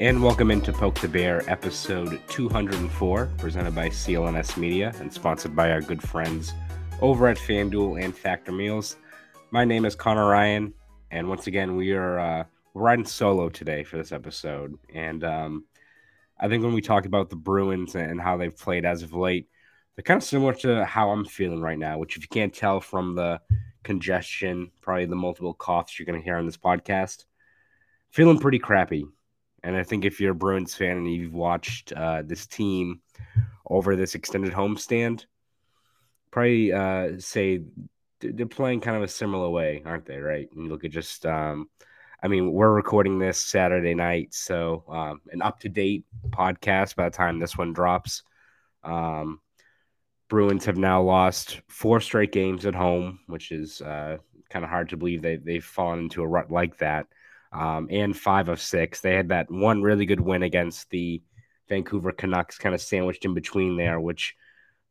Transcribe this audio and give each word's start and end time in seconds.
And 0.00 0.22
welcome 0.22 0.50
into 0.50 0.72
Poke 0.72 0.98
the 0.98 1.08
Bear, 1.08 1.42
episode 1.46 2.22
204, 2.28 3.26
presented 3.36 3.74
by 3.74 3.90
CLNS 3.90 4.56
Media 4.56 4.94
and 4.98 5.12
sponsored 5.12 5.54
by 5.54 5.70
our 5.70 5.82
good 5.82 6.02
friends 6.02 6.54
over 7.02 7.28
at 7.28 7.36
FanDuel 7.36 8.02
and 8.02 8.16
Factor 8.16 8.50
Meals. 8.50 8.96
My 9.50 9.66
name 9.66 9.84
is 9.84 9.94
Conor 9.94 10.26
Ryan, 10.26 10.72
and 11.10 11.28
once 11.28 11.48
again, 11.48 11.76
we 11.76 11.92
are 11.92 12.18
uh, 12.18 12.44
riding 12.72 13.04
solo 13.04 13.50
today 13.50 13.84
for 13.84 13.98
this 13.98 14.10
episode. 14.10 14.74
And 14.94 15.22
um, 15.22 15.66
I 16.38 16.48
think 16.48 16.64
when 16.64 16.72
we 16.72 16.80
talk 16.80 17.04
about 17.04 17.28
the 17.28 17.36
Bruins 17.36 17.94
and 17.94 18.18
how 18.18 18.38
they've 18.38 18.56
played 18.56 18.86
as 18.86 19.02
of 19.02 19.12
late, 19.12 19.50
they're 19.94 20.02
kind 20.02 20.22
of 20.22 20.26
similar 20.26 20.54
to 20.54 20.82
how 20.86 21.10
I'm 21.10 21.26
feeling 21.26 21.60
right 21.60 21.78
now, 21.78 21.98
which, 21.98 22.16
if 22.16 22.22
you 22.22 22.28
can't 22.28 22.54
tell 22.54 22.80
from 22.80 23.16
the 23.16 23.38
congestion, 23.82 24.70
probably 24.80 25.04
the 25.04 25.14
multiple 25.14 25.52
coughs 25.52 25.98
you're 25.98 26.06
going 26.06 26.18
to 26.18 26.24
hear 26.24 26.36
on 26.36 26.46
this 26.46 26.56
podcast, 26.56 27.26
feeling 28.08 28.38
pretty 28.38 28.58
crappy. 28.58 29.04
And 29.62 29.76
I 29.76 29.82
think 29.82 30.04
if 30.04 30.20
you're 30.20 30.32
a 30.32 30.34
Bruins 30.34 30.74
fan 30.74 30.96
and 30.96 31.12
you've 31.12 31.34
watched 31.34 31.92
uh, 31.92 32.22
this 32.24 32.46
team 32.46 33.00
over 33.68 33.96
this 33.96 34.14
extended 34.14 34.52
homestand, 34.52 35.26
probably 36.30 36.72
uh, 36.72 37.18
say 37.18 37.62
they're 38.20 38.46
playing 38.46 38.80
kind 38.80 38.96
of 38.96 39.02
a 39.02 39.08
similar 39.08 39.50
way, 39.50 39.82
aren't 39.84 40.06
they? 40.06 40.18
Right? 40.18 40.48
And 40.52 40.64
you 40.64 40.70
look 40.70 40.84
at 40.84 40.90
just, 40.90 41.26
um, 41.26 41.68
I 42.22 42.28
mean, 42.28 42.52
we're 42.52 42.72
recording 42.72 43.18
this 43.18 43.40
Saturday 43.40 43.94
night, 43.94 44.34
so 44.34 44.84
um, 44.88 45.20
an 45.30 45.42
up 45.42 45.60
to 45.60 45.68
date 45.68 46.04
podcast 46.30 46.96
by 46.96 47.08
the 47.08 47.16
time 47.16 47.38
this 47.38 47.56
one 47.56 47.72
drops. 47.72 48.22
Um, 48.84 49.40
Bruins 50.28 50.64
have 50.66 50.76
now 50.76 51.02
lost 51.02 51.60
four 51.68 52.00
straight 52.00 52.30
games 52.30 52.64
at 52.64 52.74
home, 52.74 53.20
which 53.26 53.50
is 53.50 53.80
uh, 53.80 54.18
kind 54.48 54.64
of 54.64 54.70
hard 54.70 54.90
to 54.90 54.96
believe 54.96 55.22
they, 55.22 55.36
they've 55.36 55.64
fallen 55.64 56.00
into 56.00 56.22
a 56.22 56.28
rut 56.28 56.50
like 56.50 56.78
that 56.78 57.06
um, 57.52 57.88
and 57.90 58.16
five 58.16 58.48
of 58.48 58.60
six. 58.60 59.00
They 59.00 59.14
had 59.14 59.28
that 59.28 59.50
one 59.50 59.82
really 59.82 60.06
good 60.06 60.20
win 60.20 60.42
against 60.42 60.90
the 60.90 61.22
Vancouver 61.68 62.12
Canucks, 62.12 62.58
kind 62.58 62.74
of 62.74 62.80
sandwiched 62.80 63.24
in 63.24 63.34
between 63.34 63.76
there, 63.76 64.00
which 64.00 64.36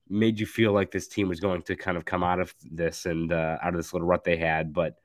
made 0.10 0.40
you 0.40 0.46
feel 0.46 0.74
like 0.74 0.92
this 0.92 1.08
team 1.08 1.30
was 1.30 1.40
going 1.40 1.62
to 1.64 1.76
kind 1.76 1.98
of 1.98 2.06
come 2.06 2.24
out 2.24 2.40
of 2.40 2.54
this 2.64 3.06
and 3.06 3.32
uh, 3.32 3.58
out 3.62 3.74
of 3.74 3.80
this 3.80 3.94
little 3.94 4.08
rut 4.08 4.24
they 4.24 4.38
had. 4.38 4.74
But 4.74 4.96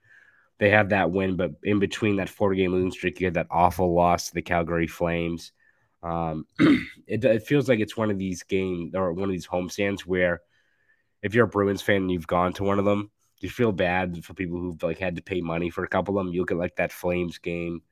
they 0.58 0.70
had 0.70 0.90
that 0.90 1.10
win, 1.10 1.36
but 1.36 1.52
in 1.62 1.78
between 1.78 2.16
that 2.16 2.28
four 2.28 2.54
game 2.54 2.72
losing 2.72 2.90
streak, 2.90 3.20
you 3.20 3.26
had 3.26 3.34
that 3.34 3.48
awful 3.50 3.92
loss 3.94 4.28
to 4.28 4.34
the 4.34 4.42
Calgary 4.42 4.86
Flames. 4.86 5.52
Um, 6.02 6.46
it, 6.58 7.24
it 7.24 7.42
feels 7.42 7.68
like 7.68 7.80
it's 7.80 7.96
one 7.96 8.10
of 8.10 8.18
these 8.18 8.42
games 8.42 8.94
or 8.94 9.12
one 9.12 9.24
of 9.24 9.32
these 9.32 9.46
homestands 9.46 10.02
where 10.02 10.42
if 11.22 11.34
you're 11.34 11.46
a 11.46 11.48
Bruins 11.48 11.82
fan 11.82 11.96
and 11.96 12.10
you've 12.10 12.26
gone 12.26 12.52
to 12.54 12.64
one 12.64 12.78
of 12.78 12.84
them, 12.84 13.10
you 13.44 13.50
feel 13.50 13.72
bad 13.72 14.24
for 14.24 14.32
people 14.32 14.58
who've 14.58 14.82
like 14.82 14.98
had 14.98 15.16
to 15.16 15.22
pay 15.22 15.42
money 15.42 15.68
for 15.68 15.84
a 15.84 15.88
couple 15.88 16.18
of 16.18 16.24
them. 16.24 16.32
You 16.32 16.40
look 16.40 16.50
at 16.50 16.56
like 16.56 16.76
that 16.76 16.90
Flames 16.90 17.36
game, 17.36 17.82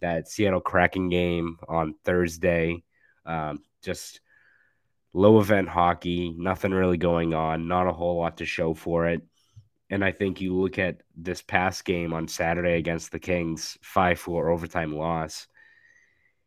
that 0.00 0.28
Seattle 0.28 0.60
Kraken 0.60 1.08
game 1.08 1.58
on 1.68 1.94
Thursday. 2.04 2.82
Um, 3.24 3.62
just 3.82 4.20
low 5.12 5.38
event 5.38 5.68
hockey, 5.68 6.34
nothing 6.36 6.72
really 6.72 6.96
going 6.96 7.34
on, 7.34 7.68
not 7.68 7.86
a 7.86 7.92
whole 7.92 8.18
lot 8.18 8.38
to 8.38 8.44
show 8.44 8.74
for 8.74 9.06
it. 9.06 9.22
And 9.90 10.04
I 10.04 10.10
think 10.10 10.40
you 10.40 10.56
look 10.56 10.76
at 10.80 11.02
this 11.16 11.40
past 11.40 11.84
game 11.84 12.12
on 12.12 12.26
Saturday 12.26 12.76
against 12.76 13.12
the 13.12 13.20
Kings, 13.20 13.78
5 13.82 14.18
4 14.18 14.50
overtime 14.50 14.92
loss. 14.92 15.46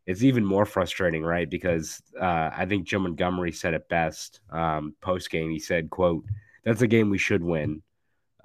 It's 0.05 0.23
even 0.23 0.43
more 0.43 0.65
frustrating, 0.65 1.23
right? 1.23 1.49
Because 1.49 2.01
uh, 2.19 2.49
I 2.53 2.65
think 2.67 2.85
Jim 2.85 3.03
Montgomery 3.03 3.53
said 3.53 3.73
it 3.73 3.87
best 3.87 4.41
um, 4.49 4.95
post 4.99 5.29
game. 5.29 5.49
He 5.49 5.59
said, 5.59 5.89
"quote 5.89 6.25
That's 6.65 6.81
a 6.81 6.87
game 6.87 7.09
we 7.09 7.19
should 7.19 7.43
win. 7.43 7.83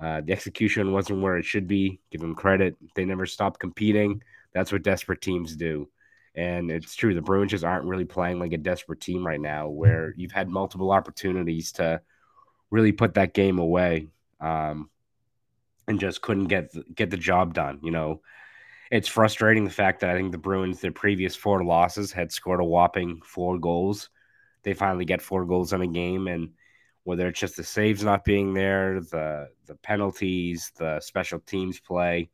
Uh, 0.04 0.20
the 0.20 0.32
execution 0.32 0.92
wasn't 0.92 1.22
where 1.22 1.38
it 1.38 1.46
should 1.46 1.66
be. 1.66 1.98
Give 2.10 2.20
them 2.20 2.34
credit. 2.34 2.76
They 2.94 3.06
never 3.06 3.24
stopped 3.24 3.58
competing. 3.58 4.22
That's 4.52 4.70
what 4.70 4.82
desperate 4.82 5.22
teams 5.22 5.56
do. 5.56 5.88
And 6.34 6.70
it's 6.70 6.94
true. 6.94 7.14
The 7.14 7.22
Bruins 7.22 7.52
just 7.52 7.64
aren't 7.64 7.86
really 7.86 8.04
playing 8.04 8.38
like 8.38 8.52
a 8.52 8.58
desperate 8.58 9.00
team 9.00 9.26
right 9.26 9.40
now, 9.40 9.68
where 9.68 10.12
you've 10.16 10.32
had 10.32 10.50
multiple 10.50 10.90
opportunities 10.92 11.72
to 11.72 12.02
really 12.70 12.92
put 12.92 13.14
that 13.14 13.32
game 13.32 13.58
away, 13.58 14.08
um, 14.40 14.90
and 15.88 15.98
just 15.98 16.20
couldn't 16.20 16.48
get 16.48 16.74
get 16.94 17.10
the 17.10 17.16
job 17.16 17.54
done. 17.54 17.78
You 17.82 17.92
know, 17.92 18.20
it's 18.90 19.08
frustrating 19.08 19.64
the 19.64 19.70
fact 19.70 20.00
that 20.00 20.10
I 20.10 20.16
think 20.16 20.32
the 20.32 20.38
Bruins, 20.38 20.80
their 20.80 20.92
previous 20.92 21.34
four 21.34 21.64
losses, 21.64 22.12
had 22.12 22.30
scored 22.30 22.60
a 22.60 22.64
whopping 22.64 23.22
four 23.24 23.58
goals. 23.58 24.10
They 24.64 24.74
finally 24.74 25.06
get 25.06 25.22
four 25.22 25.46
goals 25.46 25.72
in 25.72 25.80
a 25.80 25.86
game, 25.86 26.28
and 26.28 26.50
whether 27.04 27.28
it's 27.28 27.38
just 27.38 27.56
the 27.56 27.64
saves 27.64 28.02
not 28.02 28.24
being 28.24 28.54
there, 28.54 29.00
the 29.00 29.48
the 29.66 29.74
penalties, 29.76 30.72
the 30.76 31.00
special 31.00 31.38
teams 31.40 31.78
play. 31.78 32.30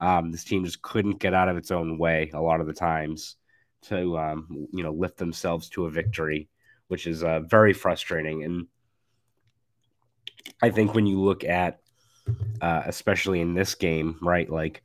Um, 0.00 0.30
this 0.30 0.44
team 0.44 0.64
just 0.64 0.80
couldn't 0.80 1.18
get 1.18 1.34
out 1.34 1.48
of 1.48 1.56
its 1.56 1.70
own 1.70 1.98
way 1.98 2.30
a 2.32 2.40
lot 2.40 2.60
of 2.60 2.66
the 2.66 2.72
times 2.72 3.36
to 3.82 4.18
um, 4.18 4.68
you 4.72 4.82
know 4.82 4.92
lift 4.92 5.16
themselves 5.16 5.68
to 5.70 5.86
a 5.86 5.90
victory, 5.90 6.48
which 6.88 7.06
is 7.06 7.24
uh, 7.24 7.40
very 7.40 7.72
frustrating. 7.72 8.44
And 8.44 8.66
I 10.62 10.70
think 10.70 10.94
when 10.94 11.06
you 11.06 11.20
look 11.20 11.44
at, 11.44 11.80
uh, 12.60 12.82
especially 12.86 13.40
in 13.40 13.54
this 13.54 13.74
game, 13.74 14.18
right, 14.20 14.48
like 14.48 14.82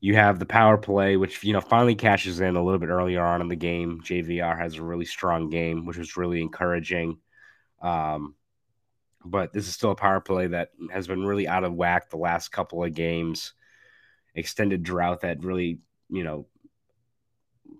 you 0.00 0.14
have 0.16 0.38
the 0.38 0.46
power 0.46 0.76
play, 0.76 1.16
which 1.16 1.42
you 1.42 1.52
know 1.52 1.60
finally 1.60 1.94
cashes 1.94 2.40
in 2.40 2.56
a 2.56 2.62
little 2.62 2.80
bit 2.80 2.90
earlier 2.90 3.24
on 3.24 3.40
in 3.40 3.48
the 3.48 3.56
game. 3.56 4.02
JVR 4.04 4.58
has 4.58 4.76
a 4.76 4.82
really 4.82 5.06
strong 5.06 5.48
game, 5.48 5.86
which 5.86 5.96
was 5.96 6.16
really 6.16 6.42
encouraging. 6.42 7.18
Um, 7.80 8.34
but 9.24 9.52
this 9.52 9.68
is 9.68 9.74
still 9.74 9.90
a 9.90 9.96
power 9.96 10.20
play 10.20 10.48
that 10.48 10.70
has 10.92 11.06
been 11.06 11.24
really 11.24 11.48
out 11.48 11.64
of 11.64 11.74
whack 11.74 12.10
the 12.10 12.16
last 12.16 12.48
couple 12.48 12.84
of 12.84 12.94
games. 12.94 13.54
Extended 14.34 14.82
drought 14.82 15.20
that 15.20 15.44
really, 15.44 15.80
you 16.08 16.24
know, 16.24 16.46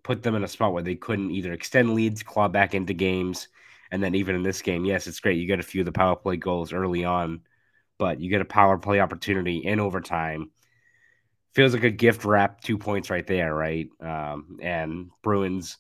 put 0.03 0.23
them 0.23 0.35
in 0.35 0.45
a 0.45 0.49
spot 0.49 0.73
where 0.73 0.83
they 0.83 0.95
couldn't 0.95 1.31
either 1.31 1.53
extend 1.53 1.95
leads, 1.95 2.23
claw 2.23 2.49
back 2.49 2.75
into 2.75 2.93
games, 2.93 3.49
and 3.91 4.03
then 4.03 4.15
even 4.15 4.35
in 4.35 4.43
this 4.43 4.63
game, 4.63 4.85
yes, 4.85 5.07
it's 5.07 5.21
great. 5.21 5.39
You 5.39 5.47
get 5.47 5.61
a 5.61 5.65
few 5.65 5.83
of 5.83 5.87
the 5.87 5.93
power 5.93 6.17
play 6.17 6.37
goals 6.37 6.73
early 6.73 7.05
on, 7.05 7.43
but 7.99 8.21
you 8.21 8.31
get 8.31 8.41
a 8.41 8.47
power 8.47 8.79
play 8.79 9.01
opportunity 9.01 9.59
in 9.59 9.81
overtime. 9.81 10.51
Feels 11.55 11.75
like 11.75 11.85
a 11.85 11.91
gift 11.91 12.25
wrap 12.25 12.63
two 12.63 12.79
points 12.79 13.11
right 13.11 13.27
there, 13.27 13.55
right? 13.55 13.89
Um, 14.01 14.57
and 14.63 15.11
Bruins 15.23 15.77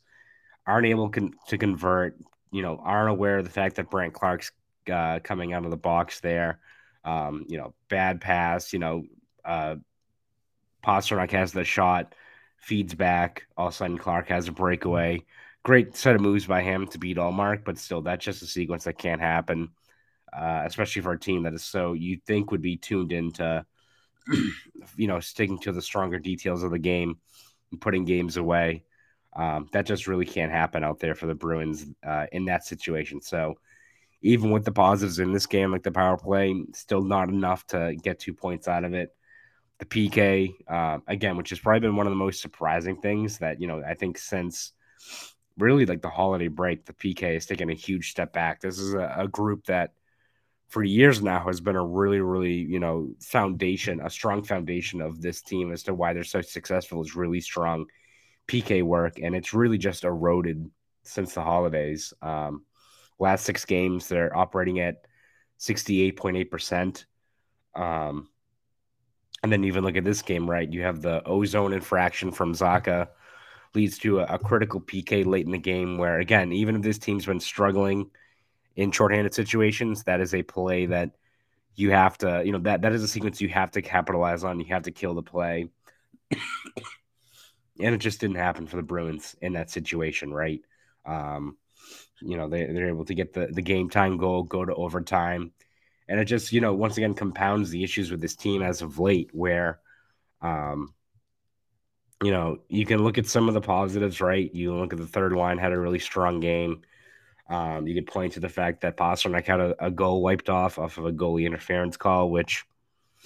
aren't 0.66 0.86
able 0.86 1.08
con- 1.08 1.32
to 1.48 1.58
convert. 1.58 2.18
You 2.50 2.60
know, 2.60 2.78
aren't 2.82 3.10
aware 3.10 3.38
of 3.38 3.44
the 3.44 3.50
fact 3.50 3.76
that 3.76 3.90
Brandt 3.90 4.12
Clarke's 4.12 4.52
uh, 4.91 5.20
coming 5.22 5.53
out 5.53 5.65
of 5.65 5.70
the 5.70 5.76
box 5.76 6.20
there. 6.20 6.60
Um, 7.04 7.47
you 7.48 7.59
know, 7.59 7.75
bad 7.88 8.20
pass. 8.20 8.72
You 8.72 8.78
know, 8.78 9.04
uh, 9.44 9.76
Pastrnak 10.84 11.31
has 11.31 11.53
the 11.53 11.65
shot, 11.65 12.15
feeds 12.56 12.94
back. 12.94 13.47
All 13.56 13.69
of 13.69 13.75
a 13.75 13.76
sudden, 13.76 13.98
Clarke 13.98 14.28
has 14.28 14.48
a 14.48 14.53
breakaway. 14.53 15.25
Great 15.65 15.97
set 15.97 16.16
of 16.16 16.20
moves 16.20 16.47
by 16.47 16.62
him 16.62 16.88
to 16.88 16.98
beat 16.98 17.16
Ullmark, 17.16 17.65
but 17.65 17.78
still, 17.78 18.03
that's 18.03 18.25
just 18.25 18.43
a 18.43 18.47
sequence 18.47 18.84
that 18.84 18.98
can't 18.98 19.20
happen, 19.20 19.70
uh, 20.32 20.62
especially 20.65 21.03
for 21.03 21.12
a 21.12 21.19
team 21.19 21.44
that 21.44 21.54
is 21.54 21.64
so 21.64 21.93
you 21.93 22.19
think 22.26 22.50
would 22.50 22.62
be 22.62 22.76
tuned 22.76 23.12
into, 23.12 23.64
you 24.97 25.06
know, 25.06 25.20
sticking 25.20 25.59
to 25.60 25.70
the 25.70 25.82
stronger 25.82 26.19
details 26.19 26.64
of 26.64 26.72
the 26.72 26.81
game 26.81 27.19
and 27.70 27.81
putting 27.81 28.04
games 28.04 28.37
away. 28.37 28.84
Um, 29.34 29.69
that 29.72 29.87
just 29.87 30.09
really 30.09 30.26
can't 30.26 30.53
happen 30.53 30.84
out 30.84 30.99
there 30.99 31.14
for 31.14 31.26
the 31.26 31.34
Bruins 31.34 31.87
uh, 32.04 32.26
in 32.32 32.47
that 32.47 32.66
situation. 32.66 33.20
So, 33.22 33.54
even 34.22 34.50
with 34.50 34.64
the 34.64 34.72
positives 34.72 35.18
in 35.18 35.32
this 35.32 35.46
game, 35.46 35.72
like 35.72 35.82
the 35.82 35.92
power 35.92 36.16
play, 36.16 36.54
still 36.74 37.02
not 37.02 37.28
enough 37.28 37.66
to 37.68 37.94
get 38.02 38.20
two 38.20 38.32
points 38.32 38.68
out 38.68 38.84
of 38.84 38.94
it. 38.94 39.10
The 39.78 39.84
PK, 39.84 40.52
uh, 40.68 40.98
again, 41.08 41.36
which 41.36 41.50
has 41.50 41.58
probably 41.58 41.80
been 41.80 41.96
one 41.96 42.06
of 42.06 42.12
the 42.12 42.16
most 42.16 42.40
surprising 42.40 43.00
things 43.00 43.38
that, 43.38 43.60
you 43.60 43.66
know, 43.66 43.82
I 43.86 43.94
think 43.94 44.16
since 44.16 44.72
really 45.58 45.86
like 45.86 46.02
the 46.02 46.08
holiday 46.08 46.48
break, 46.48 46.84
the 46.84 46.92
PK 46.92 47.34
has 47.34 47.46
taken 47.46 47.68
a 47.68 47.74
huge 47.74 48.10
step 48.10 48.32
back. 48.32 48.60
This 48.60 48.78
is 48.78 48.94
a, 48.94 49.14
a 49.18 49.28
group 49.28 49.66
that 49.66 49.90
for 50.68 50.84
years 50.84 51.20
now 51.20 51.44
has 51.46 51.60
been 51.60 51.76
a 51.76 51.84
really, 51.84 52.20
really, 52.20 52.54
you 52.54 52.78
know, 52.78 53.10
foundation, 53.20 54.00
a 54.00 54.08
strong 54.08 54.44
foundation 54.44 55.02
of 55.02 55.20
this 55.20 55.42
team 55.42 55.72
as 55.72 55.82
to 55.82 55.94
why 55.94 56.12
they're 56.12 56.25
so 56.25 56.40
successful 56.40 57.02
is 57.02 57.16
really 57.16 57.40
strong 57.40 57.86
PK 58.46 58.82
work. 58.82 59.18
And 59.20 59.34
it's 59.34 59.52
really 59.52 59.78
just 59.78 60.04
eroded 60.04 60.70
since 61.02 61.34
the 61.34 61.42
holidays. 61.42 62.14
Um, 62.22 62.64
Last 63.22 63.44
six 63.44 63.64
games, 63.64 64.08
they're 64.08 64.36
operating 64.36 64.80
at 64.80 65.06
68.8%. 65.60 67.04
Um, 67.76 68.28
and 69.44 69.52
then 69.52 69.62
even 69.62 69.84
look 69.84 69.96
at 69.96 70.02
this 70.02 70.22
game, 70.22 70.50
right? 70.50 70.69
You 70.69 70.82
have 70.82 71.02
the 71.02 71.22
ozone 71.24 71.72
infraction 71.72 72.32
from 72.32 72.52
Zacha 72.52 73.10
leads 73.76 73.96
to 73.98 74.19
a, 74.19 74.24
a, 74.24 74.38
critical 74.40 74.80
PK 74.80 75.24
late 75.24 75.46
in 75.46 75.52
the 75.52 75.58
game 75.58 75.98
where, 75.98 76.19
again, 76.19 76.50
even 76.50 76.74
if 76.74 76.82
this 76.82 76.98
team's 76.98 77.24
been 77.24 77.38
struggling 77.38 78.10
in 78.74 78.90
shorthanded 78.90 79.34
situations, 79.34 80.02
that 80.02 80.20
is 80.20 80.34
a 80.34 80.42
play 80.42 80.86
that 80.86 81.12
you 81.76 81.92
have 81.92 82.18
to, 82.18 82.42
you 82.44 82.50
know, 82.50 82.58
that 82.58 82.82
that 82.82 82.92
is 82.92 83.04
a 83.04 83.08
sequence 83.08 83.40
you 83.40 83.48
have 83.50 83.70
to 83.70 83.82
capitalize 83.82 84.42
on. 84.42 84.58
You 84.58 84.66
have 84.66 84.82
to 84.82 84.90
kill 84.90 85.14
the 85.14 85.22
play. 85.22 85.68
and 86.32 87.94
it 87.94 87.98
just 87.98 88.18
didn't 88.18 88.36
happen 88.36 88.66
for 88.66 88.76
the 88.76 88.82
Bruins 88.82 89.36
in 89.40 89.52
that 89.52 89.70
situation, 89.70 90.34
right? 90.34 90.60
Um, 91.06 91.56
you 92.24 92.36
know, 92.36 92.48
they, 92.48 92.66
they're 92.66 92.88
able 92.88 93.04
to 93.04 93.14
get 93.14 93.32
the, 93.32 93.46
the 93.46 93.62
game 93.62 93.90
time 93.90 94.16
goal, 94.16 94.42
go 94.42 94.64
to 94.64 94.74
overtime. 94.74 95.52
And 96.08 96.20
it 96.20 96.24
just, 96.26 96.52
you 96.52 96.60
know, 96.60 96.74
once 96.74 96.96
again 96.96 97.14
compounds 97.14 97.70
the 97.70 97.84
issues 97.84 98.10
with 98.10 98.20
this 98.20 98.36
team 98.36 98.62
as 98.62 98.82
of 98.82 98.98
late, 98.98 99.30
where, 99.32 99.80
um, 100.40 100.94
you 102.22 102.30
know, 102.30 102.58
you 102.69 102.86
can 102.86 103.02
look 103.02 103.19
at 103.19 103.26
some 103.26 103.48
of 103.48 103.54
the 103.54 103.60
positives, 103.60 104.20
right? 104.20 104.52
You 104.54 104.74
look 104.74 104.92
at 104.92 104.98
the 104.98 105.06
third 105.06 105.32
line 105.32 105.58
had 105.58 105.72
a 105.72 105.78
really 105.78 105.98
strong 105.98 106.40
game. 106.40 106.82
Um, 107.48 107.86
you 107.86 107.94
could 107.94 108.06
point 108.06 108.34
to 108.34 108.40
the 108.40 108.48
fact 108.48 108.82
that 108.82 108.96
Pastrnak 108.96 109.46
had 109.46 109.60
a, 109.60 109.86
a, 109.86 109.90
goal 109.90 110.22
wiped 110.22 110.48
off 110.48 110.78
off 110.78 110.96
of 110.98 111.04
a 111.04 111.12
goalie 111.12 111.44
interference 111.44 111.96
call, 111.96 112.30
which 112.30 112.64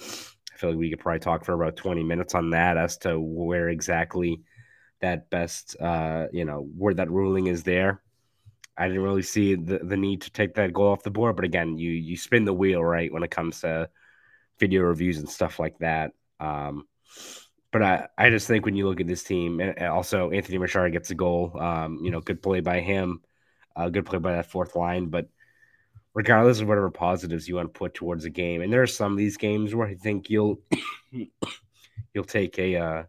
I 0.01 0.57
feel 0.57 0.71
like 0.71 0.79
we 0.79 0.89
could 0.89 0.99
probably 0.99 1.19
talk 1.19 1.45
for 1.45 1.53
about 1.53 1.77
20 1.77 2.03
minutes 2.03 2.35
on 2.35 2.49
that 2.49 2.77
as 2.77 2.97
to 2.99 3.19
where 3.19 3.69
exactly 3.69 4.41
that 5.01 5.29
best, 5.29 5.79
uh, 5.79 6.27
you 6.33 6.45
know, 6.45 6.67
where 6.77 6.95
that 6.95 7.11
ruling 7.11 7.47
is 7.47 7.63
there. 7.63 8.01
I 8.77 8.87
didn't 8.87 9.03
really 9.03 9.23
see 9.23 9.55
the, 9.55 9.79
the 9.79 9.97
need 9.97 10.21
to 10.21 10.31
take 10.31 10.55
that 10.55 10.73
goal 10.73 10.91
off 10.91 11.03
the 11.03 11.11
board, 11.11 11.35
but 11.35 11.45
again, 11.45 11.77
you 11.77 11.91
you 11.91 12.15
spin 12.17 12.45
the 12.45 12.53
wheel 12.53 12.83
right 12.83 13.11
when 13.11 13.23
it 13.23 13.31
comes 13.31 13.61
to 13.61 13.89
video 14.59 14.83
reviews 14.83 15.17
and 15.17 15.29
stuff 15.29 15.59
like 15.59 15.77
that. 15.79 16.11
Um, 16.39 16.87
but 17.71 17.81
I, 17.81 18.07
I 18.17 18.29
just 18.29 18.47
think 18.47 18.65
when 18.65 18.75
you 18.75 18.87
look 18.87 19.01
at 19.01 19.07
this 19.07 19.23
team, 19.23 19.59
and 19.59 19.77
also 19.87 20.31
Anthony 20.31 20.57
Richard 20.57 20.91
gets 20.91 21.09
a 21.11 21.15
goal. 21.15 21.59
Um, 21.59 21.99
you 22.03 22.11
know, 22.11 22.21
good 22.21 22.41
play 22.41 22.59
by 22.59 22.79
him, 22.79 23.21
uh, 23.75 23.89
good 23.89 24.05
play 24.05 24.19
by 24.19 24.33
that 24.33 24.51
fourth 24.51 24.75
line. 24.75 25.07
But 25.07 25.27
regardless 26.13 26.61
of 26.61 26.67
whatever 26.67 26.89
positives 26.89 27.47
you 27.47 27.55
want 27.55 27.73
to 27.73 27.77
put 27.77 27.93
towards 27.93 28.25
a 28.25 28.29
game, 28.29 28.61
and 28.61 28.71
there 28.71 28.81
are 28.81 28.87
some 28.87 29.11
of 29.11 29.17
these 29.17 29.37
games 29.37 29.75
where 29.75 29.87
I 29.87 29.95
think 29.95 30.29
you'll 30.29 30.59
you'll 32.13 32.23
take 32.23 32.57
a 32.59 32.75
uh, 32.77 33.03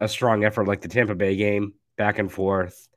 a 0.00 0.08
strong 0.08 0.44
effort 0.44 0.66
like 0.66 0.80
the 0.80 0.88
Tampa 0.88 1.14
Bay 1.14 1.36
game, 1.36 1.74
back 1.96 2.18
and 2.18 2.30
forth. 2.30 2.88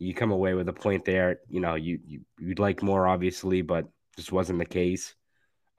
You 0.00 0.14
come 0.14 0.32
away 0.32 0.54
with 0.54 0.68
a 0.68 0.72
point 0.72 1.04
there. 1.04 1.40
You 1.48 1.60
know, 1.60 1.76
you, 1.76 2.00
you 2.04 2.20
you'd 2.38 2.58
like 2.58 2.82
more, 2.82 3.06
obviously, 3.06 3.62
but 3.62 3.86
just 4.16 4.32
wasn't 4.32 4.58
the 4.58 4.64
case. 4.64 5.14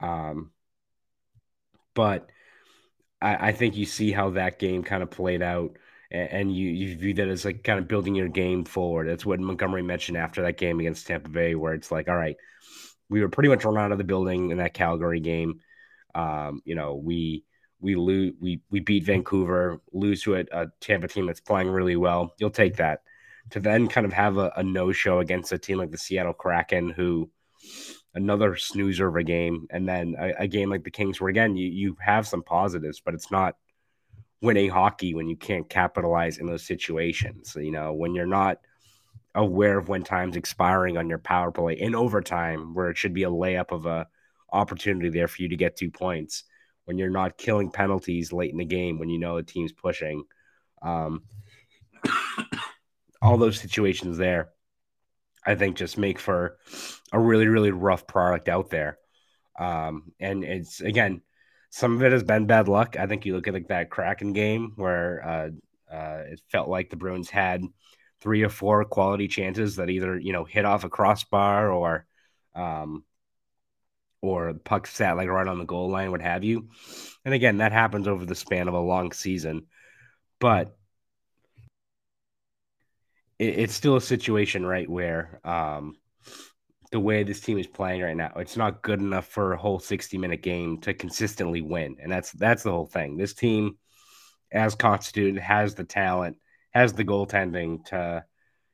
Um, 0.00 0.52
but 1.94 2.28
I, 3.20 3.48
I 3.48 3.52
think 3.52 3.76
you 3.76 3.84
see 3.84 4.12
how 4.12 4.30
that 4.30 4.58
game 4.58 4.82
kind 4.82 5.02
of 5.02 5.10
played 5.10 5.42
out 5.42 5.76
and 6.12 6.54
you 6.54 6.68
you 6.68 6.96
view 6.96 7.14
that 7.14 7.28
as 7.28 7.44
like 7.44 7.64
kind 7.64 7.78
of 7.78 7.88
building 7.88 8.14
your 8.14 8.28
game 8.28 8.64
forward. 8.64 9.08
That's 9.08 9.24
what 9.24 9.40
Montgomery 9.40 9.82
mentioned 9.82 10.18
after 10.18 10.42
that 10.42 10.58
game 10.58 10.78
against 10.78 11.06
Tampa 11.06 11.30
Bay, 11.30 11.54
where 11.54 11.72
it's 11.72 11.90
like, 11.90 12.08
all 12.08 12.16
right, 12.16 12.36
we 13.08 13.22
were 13.22 13.30
pretty 13.30 13.48
much 13.48 13.64
run 13.64 13.78
out 13.78 13.92
of 13.92 13.98
the 13.98 14.04
building 14.04 14.50
in 14.50 14.58
that 14.58 14.74
Calgary 14.74 15.20
game. 15.20 15.60
Um, 16.14 16.60
you 16.66 16.74
know, 16.74 16.96
we 16.96 17.44
we 17.80 17.96
lose, 17.96 18.34
we 18.40 18.60
we 18.70 18.80
beat 18.80 19.04
Vancouver, 19.04 19.80
lose 19.92 20.22
to 20.24 20.36
a, 20.36 20.44
a, 20.52 20.66
Tampa 20.80 21.08
team 21.08 21.26
that's 21.26 21.40
playing 21.40 21.70
really 21.70 21.96
well. 21.96 22.34
You'll 22.38 22.50
take 22.50 22.76
that. 22.76 23.02
To 23.50 23.60
then 23.60 23.88
kind 23.88 24.06
of 24.06 24.12
have 24.12 24.38
a, 24.38 24.52
a 24.56 24.62
no 24.62 24.92
show 24.92 25.18
against 25.18 25.52
a 25.52 25.58
team 25.58 25.78
like 25.78 25.90
the 25.90 25.98
Seattle 25.98 26.32
Kraken, 26.32 26.88
who 26.88 27.30
another 28.14 28.56
snoozer 28.56 29.08
of 29.08 29.16
a 29.16 29.22
game, 29.22 29.66
and 29.70 29.88
then 29.88 30.14
a, 30.18 30.32
a, 30.40 30.46
game 30.46 30.70
like 30.70 30.84
the 30.84 30.90
Kings, 30.90 31.20
where 31.20 31.30
again 31.30 31.56
you 31.56 31.68
you 31.68 31.96
have 32.00 32.26
some 32.26 32.42
positives, 32.42 33.00
but 33.04 33.14
it's 33.14 33.30
not 33.30 33.56
winning 34.40 34.70
hockey 34.70 35.14
when 35.14 35.28
you 35.28 35.36
can't 35.36 35.68
capitalize 35.68 36.38
in 36.38 36.46
those 36.46 36.66
situations. 36.66 37.56
You 37.58 37.72
know, 37.72 37.92
when 37.92 38.14
you're 38.14 38.26
not 38.26 38.58
aware 39.34 39.78
of 39.78 39.88
when 39.88 40.02
time's 40.02 40.36
expiring 40.36 40.98
on 40.98 41.08
your 41.08 41.18
power 41.18 41.50
play 41.50 41.74
in 41.74 41.94
overtime, 41.94 42.74
where 42.74 42.90
it 42.90 42.98
should 42.98 43.14
be 43.14 43.24
a 43.24 43.30
layup 43.30 43.70
of 43.70 43.86
a 43.86 44.06
opportunity 44.52 45.08
there 45.08 45.28
for 45.28 45.42
you 45.42 45.48
to 45.48 45.56
get 45.56 45.76
two 45.76 45.90
points, 45.90 46.44
when 46.84 46.98
you're 46.98 47.10
not 47.10 47.38
killing 47.38 47.70
penalties 47.70 48.32
late 48.32 48.52
in 48.52 48.58
the 48.58 48.64
game, 48.64 48.98
when 48.98 49.08
you 49.08 49.18
know 49.18 49.36
the 49.36 49.42
team's 49.42 49.72
pushing. 49.72 50.24
Um, 50.82 51.22
all 53.22 53.38
those 53.38 53.58
situations 53.58 54.18
there 54.18 54.50
I 55.44 55.54
think 55.54 55.76
just 55.76 55.98
make 55.98 56.18
for 56.18 56.58
a 57.12 57.18
really, 57.18 57.48
really 57.48 57.70
rough 57.70 58.06
product 58.06 58.48
out 58.48 58.70
there. 58.70 58.98
Um, 59.58 60.12
and 60.20 60.44
it's 60.44 60.80
again, 60.80 61.22
some 61.70 61.96
of 61.96 62.02
it 62.02 62.12
has 62.12 62.22
been 62.22 62.46
bad 62.46 62.68
luck. 62.68 62.96
I 62.96 63.06
think 63.06 63.26
you 63.26 63.34
look 63.34 63.48
at 63.48 63.54
like 63.54 63.68
that 63.68 63.90
Kraken 63.90 64.32
game 64.32 64.72
where 64.76 65.26
uh, 65.26 65.94
uh, 65.94 66.22
it 66.26 66.40
felt 66.50 66.68
like 66.68 66.90
the 66.90 66.96
Bruins 66.96 67.30
had 67.30 67.62
three 68.20 68.42
or 68.42 68.48
four 68.48 68.84
quality 68.84 69.26
chances 69.26 69.76
that 69.76 69.90
either 69.90 70.18
you 70.18 70.32
know 70.32 70.44
hit 70.44 70.64
off 70.64 70.84
a 70.84 70.88
crossbar 70.88 71.72
or 71.72 72.06
um, 72.54 73.04
or 74.20 74.54
puck 74.54 74.86
sat 74.86 75.16
like 75.16 75.28
right 75.28 75.48
on 75.48 75.58
the 75.58 75.64
goal 75.64 75.90
line, 75.90 76.12
what 76.12 76.22
have 76.22 76.44
you. 76.44 76.68
And 77.24 77.34
again, 77.34 77.58
that 77.58 77.72
happens 77.72 78.06
over 78.06 78.24
the 78.24 78.34
span 78.36 78.68
of 78.68 78.74
a 78.74 78.80
long 78.80 79.12
season, 79.12 79.66
but 80.38 80.76
it, 83.42 83.58
it's 83.58 83.74
still 83.74 83.96
a 83.96 84.00
situation, 84.00 84.64
right, 84.64 84.88
where 84.88 85.40
um, 85.44 85.96
the 86.92 87.00
way 87.00 87.22
this 87.22 87.40
team 87.40 87.58
is 87.58 87.66
playing 87.66 88.02
right 88.02 88.16
now, 88.16 88.32
it's 88.36 88.56
not 88.56 88.82
good 88.82 89.00
enough 89.00 89.26
for 89.26 89.52
a 89.52 89.58
whole 89.58 89.80
60 89.80 90.16
minute 90.18 90.42
game 90.42 90.78
to 90.82 90.94
consistently 90.94 91.60
win. 91.60 91.96
And 92.00 92.10
that's 92.10 92.32
that's 92.32 92.62
the 92.62 92.70
whole 92.70 92.86
thing. 92.86 93.16
This 93.16 93.34
team, 93.34 93.78
as 94.52 94.74
constituted, 94.74 95.40
has 95.40 95.74
the 95.74 95.84
talent, 95.84 96.36
has 96.70 96.92
the 96.92 97.04
goaltending 97.04 97.84
to, 97.86 98.24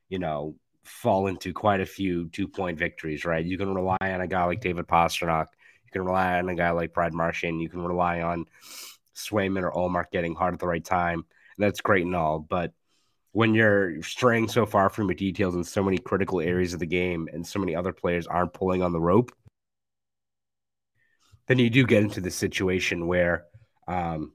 you 0.09 0.19
know, 0.19 0.57
fall 0.85 1.27
into 1.27 1.53
quite 1.53 1.81
a 1.81 1.87
few 1.87 2.29
two 2.31 2.49
point 2.49 2.79
victories, 2.79 3.25
right? 3.25 3.45
You 3.45 3.57
can 3.59 3.75
rely 3.75 3.97
on 4.01 4.21
a 4.21 4.27
guy 4.27 4.45
like 4.45 4.61
David 4.61 4.87
Pastrnak. 4.87 5.47
You 5.87 5.93
can 5.93 6.05
rely 6.05 6.39
on 6.39 6.49
a 6.49 6.55
guy 6.55 6.71
like 6.71 6.93
Brad 6.93 7.15
Marchand. 7.15 7.63
You 7.63 7.69
can 7.71 7.83
rely 7.83 8.21
on 8.21 8.45
Swayman 9.15 9.63
or 9.63 9.73
Ullmark 9.73 10.11
getting 10.13 10.35
hard 10.35 10.55
at 10.55 10.61
the 10.61 10.67
right 10.67 10.85
time. 10.85 11.25
That's 11.57 11.81
great 11.81 12.05
and 12.05 12.15
all. 12.15 12.39
But 12.39 12.73
when 13.33 13.55
you're 13.55 14.03
straying 14.03 14.49
so 14.49 14.67
far 14.67 14.89
from 14.89 15.07
the 15.07 15.15
details 15.15 15.55
in 15.55 15.65
so 15.65 15.83
many 15.83 15.99
critical 15.99 16.41
areas 16.41 16.73
of 16.73 16.81
the 16.81 16.87
game 16.87 17.29
and 17.33 17.47
so 17.47 17.59
many 17.59 17.75
other 17.75 17.93
players 17.93 18.27
aren't 18.27 18.53
pulling 18.53 18.83
on 18.83 18.93
the 18.93 19.01
rope, 19.01 19.33
then 21.47 21.59
you 21.59 21.71
do 21.71 21.87
get 21.87 22.03
into 22.03 22.21
the 22.21 22.31
situation 22.31 23.07
where 23.07 23.45
um, 23.87 24.33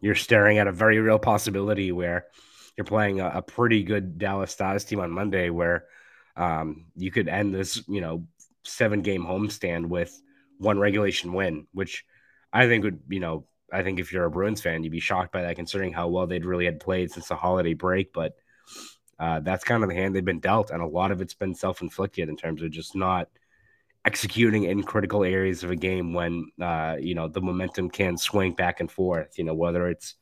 you're 0.00 0.14
staring 0.14 0.58
at 0.58 0.66
a 0.66 0.72
very 0.72 0.98
real 0.98 1.18
possibility 1.18 1.92
where 1.92 2.26
you're 2.76 2.84
playing 2.84 3.20
a, 3.20 3.28
a 3.36 3.42
pretty 3.42 3.82
good 3.82 4.18
Dallas 4.18 4.52
Stars 4.52 4.84
team 4.84 5.00
on 5.00 5.10
Monday 5.10 5.50
where 5.50 5.86
um, 6.36 6.86
you 6.96 7.10
could 7.10 7.28
end 7.28 7.54
this, 7.54 7.82
you 7.88 8.00
know, 8.00 8.26
seven 8.64 9.02
game 9.02 9.24
homestand 9.24 9.86
with 9.86 10.20
one 10.58 10.78
regulation 10.78 11.32
win, 11.32 11.66
which 11.72 12.04
I 12.52 12.66
think 12.66 12.84
would, 12.84 13.00
you 13.08 13.20
know, 13.20 13.46
I 13.72 13.82
think 13.82 13.98
if 13.98 14.12
you're 14.12 14.24
a 14.24 14.30
Bruins 14.30 14.60
fan, 14.60 14.84
you'd 14.84 14.92
be 14.92 15.00
shocked 15.00 15.32
by 15.32 15.42
that, 15.42 15.56
considering 15.56 15.92
how 15.92 16.08
well 16.08 16.26
they'd 16.26 16.44
really 16.44 16.66
had 16.66 16.80
played 16.80 17.10
since 17.10 17.28
the 17.28 17.36
holiday 17.36 17.74
break. 17.74 18.12
But 18.12 18.36
uh, 19.18 19.40
that's 19.40 19.64
kind 19.64 19.82
of 19.82 19.88
the 19.88 19.94
hand 19.94 20.14
they've 20.14 20.24
been 20.24 20.40
dealt, 20.40 20.70
and 20.70 20.82
a 20.82 20.86
lot 20.86 21.10
of 21.10 21.20
it's 21.20 21.34
been 21.34 21.54
self-inflicted 21.54 22.28
in 22.28 22.36
terms 22.36 22.62
of 22.62 22.70
just 22.70 22.94
not 22.94 23.28
executing 24.04 24.64
in 24.64 24.84
critical 24.84 25.24
areas 25.24 25.64
of 25.64 25.70
a 25.70 25.76
game 25.76 26.12
when 26.12 26.46
uh, 26.60 26.96
you 27.00 27.14
know 27.14 27.26
the 27.28 27.40
momentum 27.40 27.90
can 27.90 28.16
swing 28.16 28.52
back 28.52 28.80
and 28.80 28.90
forth. 28.90 29.38
You 29.38 29.44
know 29.44 29.54
whether 29.54 29.88
it's 29.88 30.14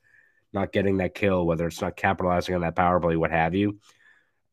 not 0.52 0.72
getting 0.72 0.98
that 0.98 1.14
kill, 1.14 1.44
whether 1.44 1.66
it's 1.66 1.80
not 1.80 1.96
capitalizing 1.96 2.54
on 2.54 2.60
that 2.62 2.76
power 2.76 3.00
play, 3.00 3.16
what 3.16 3.32
have 3.32 3.54
you. 3.54 3.78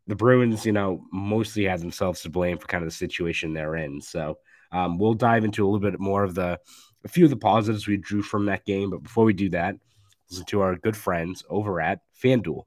The 0.07 0.15
Bruins, 0.15 0.65
you 0.65 0.71
know, 0.71 1.05
mostly 1.13 1.65
have 1.65 1.79
themselves 1.79 2.21
to 2.21 2.29
blame 2.29 2.57
for 2.57 2.67
kind 2.67 2.83
of 2.83 2.89
the 2.89 2.95
situation 2.95 3.53
they're 3.53 3.75
in. 3.75 4.01
So 4.01 4.39
um, 4.71 4.97
we'll 4.97 5.13
dive 5.13 5.45
into 5.45 5.63
a 5.63 5.67
little 5.69 5.79
bit 5.91 5.99
more 5.99 6.23
of 6.23 6.33
the 6.33 6.59
a 7.03 7.07
few 7.07 7.25
of 7.25 7.29
the 7.29 7.37
positives 7.37 7.87
we 7.87 7.97
drew 7.97 8.21
from 8.21 8.45
that 8.45 8.65
game. 8.65 8.89
But 8.89 9.03
before 9.03 9.25
we 9.25 9.33
do 9.33 9.49
that, 9.49 9.75
listen 10.29 10.45
to 10.45 10.61
our 10.61 10.75
good 10.75 10.95
friends 10.95 11.43
over 11.49 11.81
at 11.81 11.99
FanDuel. 12.21 12.63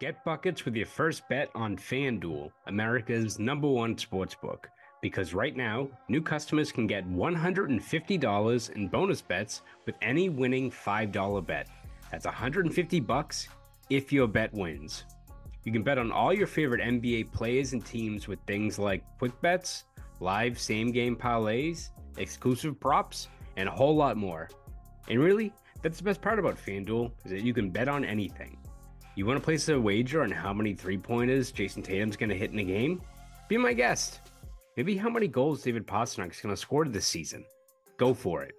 Get 0.00 0.24
buckets 0.24 0.64
with 0.64 0.76
your 0.76 0.86
first 0.86 1.28
bet 1.28 1.50
on 1.54 1.76
FanDuel, 1.76 2.50
America's 2.66 3.38
number 3.38 3.68
one 3.68 3.96
sportsbook. 3.96 4.66
Because 5.00 5.34
right 5.34 5.56
now, 5.56 5.88
new 6.08 6.20
customers 6.20 6.72
can 6.72 6.86
get 6.86 7.08
$150 7.08 8.70
in 8.70 8.88
bonus 8.88 9.22
bets 9.22 9.62
with 9.86 9.94
any 10.02 10.28
winning 10.28 10.70
$5 10.70 11.46
bet. 11.46 11.68
That's 12.10 12.24
150 12.24 13.00
bucks 13.00 13.48
if 13.90 14.12
your 14.12 14.26
bet 14.26 14.52
wins. 14.52 15.04
You 15.64 15.72
can 15.72 15.82
bet 15.82 15.98
on 15.98 16.10
all 16.10 16.32
your 16.32 16.46
favorite 16.46 16.80
NBA 16.80 17.32
players 17.32 17.72
and 17.72 17.84
teams 17.84 18.26
with 18.26 18.38
things 18.46 18.78
like 18.78 19.04
quick 19.18 19.38
bets, 19.40 19.84
live 20.20 20.58
same 20.58 20.90
game 20.90 21.14
parlays, 21.14 21.90
exclusive 22.18 22.78
props, 22.78 23.28
and 23.56 23.68
a 23.68 23.72
whole 23.72 23.96
lot 23.96 24.16
more. 24.16 24.48
And 25.08 25.18
really, 25.20 25.52
that's 25.82 25.98
the 25.98 26.04
best 26.04 26.20
part 26.20 26.38
about 26.38 26.56
FanDuel 26.56 27.12
is 27.24 27.30
that 27.30 27.42
you 27.42 27.54
can 27.54 27.70
bet 27.70 27.88
on 27.88 28.04
anything. 28.04 28.58
You 29.14 29.26
want 29.26 29.38
to 29.38 29.44
place 29.44 29.68
a 29.68 29.80
wager 29.80 30.22
on 30.22 30.30
how 30.30 30.52
many 30.52 30.74
three 30.74 30.98
pointers 30.98 31.50
Jayson 31.50 31.82
Tatum's 31.82 32.16
going 32.16 32.30
to 32.30 32.36
hit 32.36 32.52
in 32.52 32.58
a 32.58 32.64
game? 32.64 33.02
Be 33.48 33.56
my 33.56 33.72
guest. 33.72 34.20
Maybe 34.76 34.96
how 34.96 35.08
many 35.10 35.26
goals 35.26 35.62
David 35.62 35.86
Pastrnak's 35.86 36.40
going 36.40 36.54
to 36.54 36.60
score 36.60 36.84
this 36.84 37.06
season. 37.06 37.44
Go 37.96 38.14
for 38.14 38.42
it. 38.42 38.54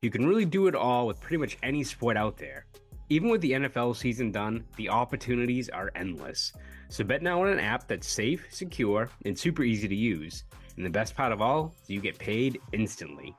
You 0.00 0.10
can 0.10 0.26
really 0.26 0.46
do 0.46 0.66
it 0.66 0.74
all 0.74 1.06
with 1.06 1.20
pretty 1.20 1.36
much 1.36 1.58
any 1.62 1.84
sport 1.84 2.16
out 2.16 2.38
there. 2.38 2.66
Even 3.10 3.30
with 3.30 3.40
the 3.40 3.52
NFL 3.52 3.96
season 3.96 4.30
done, 4.30 4.64
the 4.76 4.88
opportunities 4.88 5.68
are 5.68 5.90
endless. 5.94 6.52
So 6.88 7.04
bet 7.04 7.22
now 7.22 7.42
on 7.42 7.48
an 7.48 7.58
app 7.58 7.88
that's 7.88 8.08
safe, 8.08 8.46
secure, 8.50 9.10
and 9.24 9.38
super 9.38 9.62
easy 9.62 9.88
to 9.88 9.94
use. 9.94 10.44
And 10.78 10.86
the 10.86 10.90
best 10.90 11.16
part 11.16 11.32
of 11.32 11.42
all 11.42 11.74
is 11.82 11.90
you 11.90 12.00
get 12.00 12.20
paid 12.20 12.60
instantly. 12.72 13.34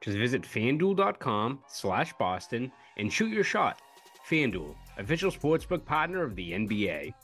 Just 0.00 0.18
visit 0.18 0.42
fanduel.com 0.42 1.60
slash 1.68 2.12
Boston 2.14 2.72
and 2.96 3.10
shoot 3.10 3.32
your 3.32 3.44
shot. 3.44 3.80
FanDuel, 4.28 4.74
official 4.98 5.30
sportsbook 5.30 5.84
partner 5.84 6.24
of 6.24 6.34
the 6.34 6.50
NBA. 6.50 7.14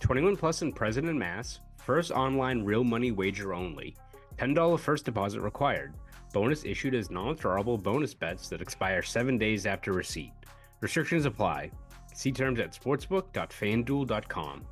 21 0.00 0.38
and 0.62 0.74
present 0.74 1.06
in 1.06 1.18
mass. 1.18 1.60
First 1.76 2.12
online 2.12 2.64
real 2.64 2.82
money 2.82 3.12
wager 3.12 3.52
only. 3.52 3.94
$10 4.38 4.80
first 4.80 5.04
deposit 5.04 5.42
required. 5.42 5.92
Bonus 6.32 6.64
issued 6.64 6.94
as 6.94 7.10
non-withdrawable 7.10 7.82
bonus 7.82 8.14
bets 8.14 8.48
that 8.48 8.62
expire 8.62 9.02
seven 9.02 9.36
days 9.36 9.66
after 9.66 9.92
receipt. 9.92 10.32
Restrictions 10.80 11.26
apply. 11.26 11.70
See 12.14 12.32
terms 12.32 12.58
at 12.58 12.72
sportsbook.fanduel.com. 12.72 14.64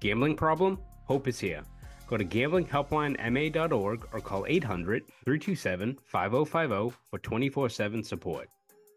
Gambling 0.00 0.36
problem? 0.36 0.78
Hope 1.06 1.26
is 1.26 1.40
here. 1.40 1.64
Go 2.10 2.16
to 2.16 2.24
gamblinghelplinema.org 2.24 4.08
or 4.12 4.20
call 4.20 4.44
800 4.48 5.06
327 5.24 5.96
5050 6.04 6.98
for 7.08 7.18
24 7.20 7.68
7 7.68 8.02
support. 8.02 8.48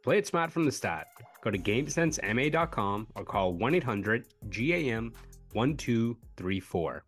Play 0.03 0.17
it 0.17 0.25
smart 0.25 0.51
from 0.51 0.65
the 0.65 0.72
start. 0.72 1.05
Go 1.43 1.51
to 1.51 1.60
GameSenseMA.com 1.60 3.08
or 3.13 3.24
call 3.24 3.53
1 3.53 3.75
800 3.75 4.25
GAM 4.50 5.13
1234. 5.51 7.03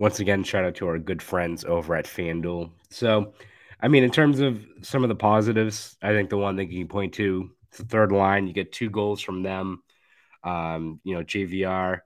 Once 0.00 0.18
again, 0.18 0.42
shout 0.42 0.64
out 0.64 0.74
to 0.74 0.88
our 0.88 0.98
good 0.98 1.22
friends 1.22 1.64
over 1.64 1.94
at 1.94 2.06
FanDuel. 2.06 2.72
So, 2.90 3.34
I 3.80 3.86
mean, 3.86 4.02
in 4.02 4.10
terms 4.10 4.40
of 4.40 4.66
some 4.82 5.04
of 5.04 5.08
the 5.08 5.14
positives, 5.14 5.96
I 6.02 6.10
think 6.10 6.28
the 6.28 6.38
one 6.38 6.56
that 6.56 6.72
you 6.72 6.80
can 6.80 6.88
point 6.88 7.14
to 7.14 7.52
the 7.76 7.84
third 7.84 8.10
line. 8.10 8.48
You 8.48 8.52
get 8.52 8.72
two 8.72 8.90
goals 8.90 9.20
from 9.20 9.44
them. 9.44 9.84
Um, 10.42 11.00
you 11.04 11.14
know, 11.14 11.22
JVR 11.22 12.00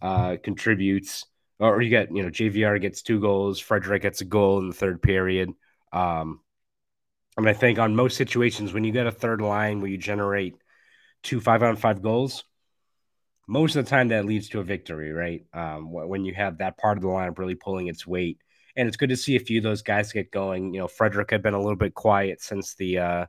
uh, 0.00 0.36
contributes, 0.44 1.24
or 1.58 1.82
you 1.82 1.90
get, 1.90 2.14
you 2.14 2.22
know, 2.22 2.30
JVR 2.30 2.80
gets 2.80 3.02
two 3.02 3.20
goals. 3.20 3.58
Frederic 3.58 4.02
gets 4.02 4.20
a 4.20 4.24
goal 4.24 4.58
in 4.58 4.68
the 4.68 4.74
third 4.74 5.02
period. 5.02 5.50
Um, 5.92 6.40
I 7.36 7.40
mean, 7.40 7.48
I 7.48 7.54
think 7.54 7.78
on 7.78 7.96
most 7.96 8.16
situations, 8.16 8.72
when 8.72 8.84
you 8.84 8.92
get 8.92 9.06
a 9.06 9.12
third 9.12 9.40
line 9.40 9.80
where 9.80 9.90
you 9.90 9.98
generate 9.98 10.56
two 11.22 11.40
five 11.40 11.62
on 11.62 11.76
five 11.76 12.02
goals, 12.02 12.44
most 13.46 13.76
of 13.76 13.84
the 13.84 13.90
time 13.90 14.08
that 14.08 14.26
leads 14.26 14.48
to 14.50 14.60
a 14.60 14.64
victory, 14.64 15.12
right? 15.12 15.44
Um, 15.54 15.90
when 15.90 16.24
you 16.24 16.34
have 16.34 16.58
that 16.58 16.78
part 16.78 16.98
of 16.98 17.02
the 17.02 17.08
lineup 17.08 17.38
really 17.38 17.54
pulling 17.54 17.88
its 17.88 18.06
weight. 18.06 18.38
And 18.76 18.86
it's 18.86 18.96
good 18.96 19.08
to 19.08 19.16
see 19.16 19.34
a 19.34 19.40
few 19.40 19.58
of 19.58 19.64
those 19.64 19.82
guys 19.82 20.12
get 20.12 20.30
going. 20.30 20.74
You 20.74 20.80
know, 20.80 20.88
Frederic 20.88 21.30
had 21.30 21.42
been 21.42 21.54
a 21.54 21.60
little 21.60 21.76
bit 21.76 21.94
quiet 21.94 22.40
since 22.40 22.74
the 22.74 22.98
uh, 22.98 23.26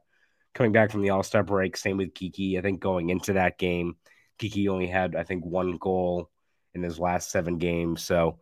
coming 0.54 0.72
back 0.72 0.92
from 0.92 1.02
the 1.02 1.10
All 1.10 1.24
Star 1.24 1.42
break. 1.42 1.78
Same 1.78 1.98
with 1.98 2.14
Geekie. 2.14 2.58
I 2.58 2.62
think 2.62 2.82
going 2.82 3.10
into 3.10 3.34
that 3.34 3.58
game, 3.58 3.96
Geekie 4.40 4.70
only 4.70 4.88
had 4.88 5.16
I 5.16 5.24
think 5.24 5.46
one 5.46 5.78
goal 5.78 6.30
in 6.74 6.84
his 6.84 7.00
last 7.00 7.32
seven 7.32 7.58
games. 7.58 8.04
So 8.04 8.40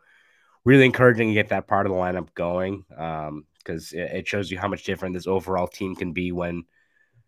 really 0.65 0.85
encouraging 0.85 1.29
to 1.29 1.33
get 1.33 1.49
that 1.49 1.67
part 1.67 1.85
of 1.85 1.91
the 1.91 1.97
lineup 1.97 2.33
going 2.33 2.83
because 2.89 3.93
um, 3.93 3.99
it, 3.99 4.27
shows 4.27 4.51
you 4.51 4.57
how 4.57 4.67
much 4.67 4.83
different 4.83 5.15
this 5.15 5.27
overall 5.27 5.67
team 5.67 5.95
can 5.95 6.13
be 6.13 6.31
when 6.31 6.65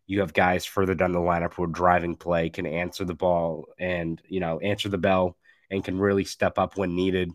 you 0.07 0.19
have 0.21 0.33
guys 0.33 0.65
further 0.65 0.95
down 0.95 1.11
the 1.11 1.19
lineup 1.19 1.53
who 1.53 1.63
are 1.63 1.67
driving 1.67 2.15
play, 2.15 2.49
can 2.49 2.65
answer 2.65 3.05
the 3.05 3.13
ball 3.13 3.65
and 3.77 4.21
you 4.27 4.39
know 4.39 4.59
answer 4.59 4.89
the 4.89 4.97
bell, 4.97 5.37
and 5.69 5.83
can 5.83 5.99
really 5.99 6.25
step 6.25 6.57
up 6.57 6.77
when 6.77 6.95
needed. 6.95 7.31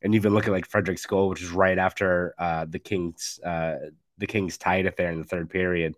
And 0.00 0.14
even 0.14 0.34
look 0.34 0.46
at 0.46 0.52
like 0.52 0.66
Frederic's 0.66 1.06
goal, 1.06 1.30
which 1.30 1.42
is 1.42 1.50
right 1.50 1.78
after 1.78 2.34
uh, 2.38 2.66
the 2.68 2.78
Kings 2.78 3.40
uh, 3.44 3.76
the 4.18 4.26
Kings 4.26 4.58
tied 4.58 4.86
it 4.86 4.96
there 4.96 5.10
in 5.10 5.18
the 5.18 5.26
third 5.26 5.50
period 5.50 5.96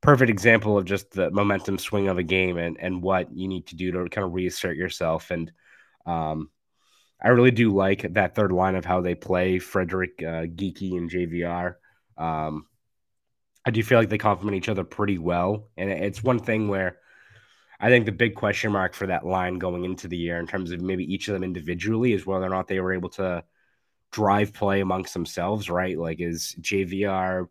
perfect 0.00 0.30
example 0.30 0.78
of 0.78 0.84
just 0.84 1.10
the 1.10 1.30
momentum 1.30 1.78
swing 1.78 2.08
of 2.08 2.18
a 2.18 2.22
game 2.22 2.56
and 2.56 2.78
and 2.80 3.02
what 3.02 3.30
you 3.34 3.48
need 3.48 3.66
to 3.66 3.76
do 3.76 3.92
to 3.92 4.08
kind 4.08 4.26
of 4.26 4.34
reassert 4.34 4.76
yourself. 4.76 5.30
And 5.30 5.52
um, 6.06 6.50
I 7.22 7.28
really 7.28 7.50
do 7.50 7.70
like 7.70 8.14
that 8.14 8.34
third 8.34 8.52
line 8.52 8.76
of 8.76 8.84
how 8.84 9.00
they 9.00 9.14
play 9.14 9.58
Frederic, 9.58 10.22
uh, 10.22 10.46
Geekie, 10.46 10.96
and 10.96 11.10
JVR. 11.10 11.74
Um, 12.16 12.66
I 13.64 13.70
do 13.70 13.82
feel 13.82 13.98
like 13.98 14.08
they 14.08 14.18
complement 14.18 14.56
each 14.56 14.68
other 14.70 14.84
pretty 14.84 15.18
well, 15.18 15.68
and 15.76 15.90
it's 15.90 16.22
one 16.22 16.38
thing 16.38 16.68
where 16.68 16.98
I 17.78 17.88
think 17.88 18.06
the 18.06 18.12
big 18.12 18.34
question 18.34 18.72
mark 18.72 18.94
for 18.94 19.06
that 19.06 19.26
line 19.26 19.58
going 19.58 19.84
into 19.84 20.08
the 20.08 20.16
year, 20.16 20.38
in 20.38 20.46
terms 20.46 20.70
of 20.70 20.80
maybe 20.80 21.12
each 21.12 21.28
of 21.28 21.34
them 21.34 21.44
individually, 21.44 22.12
is 22.12 22.26
whether 22.26 22.46
or 22.46 22.50
not 22.50 22.68
they 22.68 22.80
were 22.80 22.94
able 22.94 23.10
to 23.10 23.44
drive 24.12 24.54
play 24.54 24.80
amongst 24.80 25.12
themselves. 25.12 25.68
Right, 25.68 25.98
like 25.98 26.20
is 26.20 26.54
JVR 26.60 27.48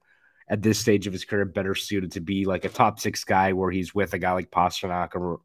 at 0.50 0.64
this 0.64 0.80
stage 0.80 1.06
of 1.06 1.14
his 1.14 1.26
career 1.26 1.46
better 1.46 1.76
suited 1.76 2.12
to 2.14 2.22
be 2.22 2.46
like 2.46 2.66
a 2.66 2.70
top 2.70 3.00
six 3.00 3.24
guy 3.24 3.54
where 3.54 3.70
he's 3.70 3.94
with 3.94 4.14
a 4.14 4.20
guy 4.20 4.32
like 4.32 4.50
Pastrnak 4.50 5.16
or 5.16 5.42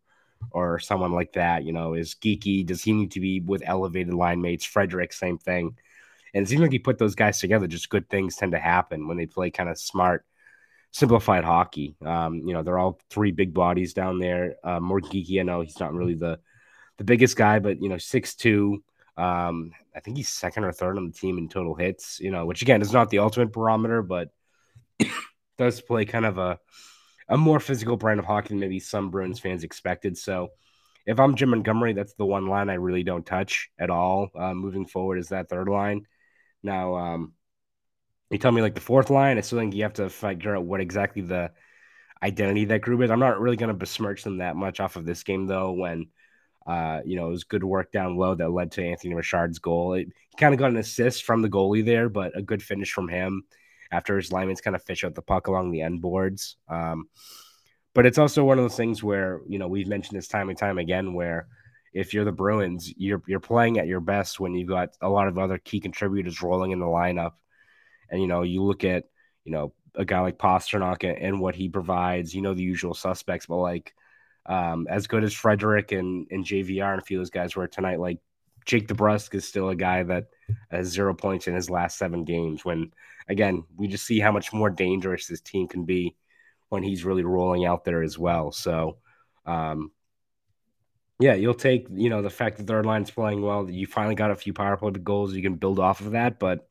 or 0.51 0.79
someone 0.79 1.13
like 1.13 1.33
that. 1.33 1.65
You 1.65 1.73
know, 1.73 1.95
is 1.95 2.15
Geekie? 2.15 2.67
Does 2.67 2.83
he 2.83 2.93
need 2.93 3.13
to 3.13 3.21
be 3.21 3.41
with 3.41 3.63
elevated 3.65 4.15
line 4.15 4.41
mates? 4.41 4.65
Frederic, 4.65 5.13
same 5.13 5.39
thing. 5.39 5.77
And 6.33 6.45
it 6.45 6.49
seems 6.49 6.61
like 6.61 6.73
you 6.73 6.81
put 6.81 6.99
those 6.99 7.15
guys 7.15 7.39
together, 7.39 7.67
just 7.67 7.89
good 7.89 8.11
things 8.11 8.37
tend 8.37 8.53
to 8.53 8.59
happen 8.59 9.07
when 9.07 9.17
they 9.17 9.27
play 9.27 9.51
kind 9.51 9.69
of 9.69 9.79
smart, 9.79 10.27
simplified 10.91 11.45
hockey. 11.45 11.97
Um, 12.05 12.43
you 12.45 12.55
know, 12.55 12.63
they're 12.63 12.79
all 12.79 13.01
three 13.09 13.31
big 13.31 13.55
bodies 13.55 13.95
down 13.95 14.19
there. 14.19 14.57
Uh, 14.65 14.81
more 14.81 15.01
Geekie, 15.01 15.39
I 15.39 15.45
know 15.45 15.61
he's 15.61 15.81
not 15.81 15.95
really 15.95 16.15
the 16.15 16.41
the 16.97 17.05
biggest 17.05 17.37
guy, 17.37 17.59
but 17.59 17.81
you 17.83 17.89
know, 17.89 17.99
six 17.99 18.35
two. 18.35 18.83
Um, 19.17 19.73
I 19.95 20.01
think 20.01 20.17
he's 20.17 20.29
second 20.29 20.65
or 20.65 20.73
third 20.73 20.97
on 20.97 21.07
the 21.07 21.13
team 21.13 21.39
in 21.39 21.49
total 21.49 21.75
hits. 21.75 22.19
You 22.21 22.33
know, 22.33 22.47
which 22.47 22.63
again 22.63 22.83
is 22.83 22.93
not 22.93 23.11
the 23.11 23.21
ultimate 23.21 23.53
barometer, 23.53 24.03
but 24.03 24.31
does 25.59 25.81
play 25.81 26.05
kind 26.05 26.27
of 26.27 26.39
a 26.39 26.59
a 27.29 27.37
more 27.37 27.61
physical 27.61 27.97
brand 27.97 28.21
of 28.21 28.27
hockey 28.27 28.49
than 28.51 28.61
maybe 28.61 28.81
some 28.81 29.11
Bruins 29.11 29.41
fans 29.41 29.65
expected. 29.65 30.19
So 30.19 30.49
if 31.07 31.19
I'm 31.19 31.35
Jim 31.35 31.51
Montgomery, 31.51 31.93
that's 31.93 32.15
the 32.15 32.27
one 32.27 32.47
line 32.47 32.71
I 32.71 32.75
really 32.75 33.03
don't 33.03 33.25
touch 33.25 33.71
at 33.79 33.91
all 33.91 34.31
uh, 34.35 34.55
moving 34.55 34.87
forward 34.87 35.19
is 35.19 35.29
that 35.29 35.49
third 35.49 35.69
line. 35.69 36.07
Now, 36.63 36.97
um, 36.97 37.33
you 38.31 38.39
tell 38.39 38.53
me 38.53 38.63
like 38.63 38.75
the 38.75 38.81
fourth 38.81 39.11
line, 39.11 39.39
I 39.39 39.43
still 39.43 39.59
think 39.59 39.75
you 39.75 39.83
have 39.83 39.95
to 39.95 40.09
figure 40.09 40.57
out 40.57 40.65
what 40.65 40.81
exactly 40.81 41.23
the 41.23 41.53
identity 42.23 42.65
that 42.67 42.81
group 42.81 43.03
is. 43.03 43.11
I'm 43.11 43.21
not 43.21 43.39
really 43.39 43.57
going 43.57 43.69
to 43.69 43.75
besmirch 43.75 44.25
them 44.25 44.39
that 44.39 44.57
much 44.57 44.81
off 44.81 44.97
of 44.97 45.05
this 45.05 45.23
game 45.23 45.47
though. 45.47 45.73
When 45.73 46.09
uh, 46.67 47.01
you 47.05 47.17
know 47.17 47.27
it 47.27 47.33
was 47.33 47.45
good 47.45 47.63
work 47.63 47.93
down 47.93 48.17
low 48.17 48.35
that 48.35 48.51
led 48.51 48.73
to 48.73 48.85
Anthony 48.85 49.15
Richard's 49.15 49.59
goal. 49.59 49.95
It, 49.95 50.07
he 50.07 50.37
kind 50.39 50.55
of 50.55 50.59
got 50.59 50.71
an 50.71 50.79
assist 50.79 51.25
from 51.25 51.43
the 51.43 51.51
goalie 51.51 51.85
there, 51.85 52.09
but 52.09 52.37
a 52.37 52.43
good 52.43 52.63
finish 52.63 52.93
from 52.93 53.09
him 53.09 53.45
after 53.95 54.17
his 54.17 54.33
linemen's 54.33 54.61
kind 54.61 54.77
of 54.77 54.83
fish 54.83 55.05
out 55.05 55.15
the 55.15 55.23
puck 55.23 55.47
along 55.47 55.71
the 55.71 55.83
end 55.83 56.03
boards. 56.03 56.57
Um, 56.69 57.09
but 57.95 58.07
it's 58.07 58.19
also 58.19 58.45
one 58.45 58.59
of 58.59 58.65
those 58.65 58.77
things 58.77 59.03
where 59.03 59.41
you 59.49 59.59
know 59.59 59.69
we've 59.69 59.87
mentioned 59.87 60.19
this 60.19 60.29
time 60.29 60.49
and 60.49 60.59
time 60.59 60.79
again 60.79 61.15
where 61.15 61.47
if 61.93 62.13
you're 62.13 62.25
the 62.25 62.33
Bruins, 62.33 62.93
you're 62.97 63.23
you're 63.27 63.41
playing 63.41 63.79
at 63.79 63.87
your 63.87 64.01
best 64.01 64.41
when 64.41 64.55
you've 64.55 64.69
got 64.69 64.91
a 65.01 65.09
lot 65.09 65.29
of 65.29 65.39
other 65.39 65.59
key 65.59 65.81
contributors 65.81 66.43
rolling 66.43 66.73
in 66.73 66.81
the 66.81 66.87
lineup, 66.87 67.35
and 68.11 68.21
you 68.21 68.27
know 68.27 68.43
you 68.43 68.63
look 68.63 68.85
at 68.85 69.05
you 69.45 69.53
know 69.53 69.73
a 69.95 70.05
guy 70.05 70.21
like 70.21 70.37
Pastrnak 70.37 71.09
and, 71.09 71.17
and 71.19 71.41
what 71.41 71.55
he 71.55 71.69
provides. 71.69 72.35
You 72.35 72.43
know 72.43 72.53
the 72.53 72.65
usual 72.65 72.95
suspects, 72.95 73.47
but 73.47 73.59
like 73.59 73.95
um, 74.47 74.89
as 74.91 75.07
good 75.07 75.23
as 75.23 75.33
Frederic 75.33 75.93
and 75.93 76.27
and 76.33 76.45
JVR 76.45 76.93
and 76.93 77.01
a 77.01 77.05
few 77.05 77.19
of 77.19 77.21
those 77.21 77.31
guys 77.31 77.55
were 77.55 77.69
tonight, 77.69 78.01
like 78.01 78.19
Jake 78.65 78.89
DeBrusk 78.89 79.35
is 79.35 79.47
still 79.47 79.69
a 79.69 79.77
guy 79.77 80.03
that 80.03 80.27
has 80.71 80.89
zero 80.89 81.15
points 81.15 81.47
in 81.47 81.55
his 81.55 81.71
last 81.71 81.97
seven 81.97 82.25
games. 82.25 82.65
When 82.65 82.91
again, 83.29 83.65
we 83.77 83.89
just 83.89 84.07
see 84.07 84.21
how 84.21 84.33
much 84.33 84.53
more 84.53 84.71
dangerous 84.71 85.27
this 85.27 85.41
team 85.41 85.69
can 85.69 85.85
be 85.85 86.17
when 86.69 86.83
he's 86.83 87.05
really 87.05 87.25
rolling 87.25 87.65
out 87.65 87.85
there 87.85 88.03
as 88.03 88.19
well. 88.19 88.53
So, 88.53 88.99
um, 89.47 89.93
yeah, 91.21 91.35
you'll 91.35 91.55
take 91.55 91.87
you 91.93 92.11
know 92.11 92.23
the 92.23 92.31
fact 92.31 92.59
that 92.59 92.67
third 92.67 92.87
line's 92.87 93.11
playing 93.11 93.43
well. 93.43 93.71
You 93.71 93.87
finally 93.87 94.15
got 94.15 94.31
a 94.31 94.37
few 94.37 94.53
power 94.53 94.77
play 94.77 94.91
goals. 94.91 95.35
You 95.35 95.43
can 95.43 95.55
build 95.55 95.79
off 95.79 96.01
of 96.01 96.13
that, 96.13 96.39
but 96.39 96.69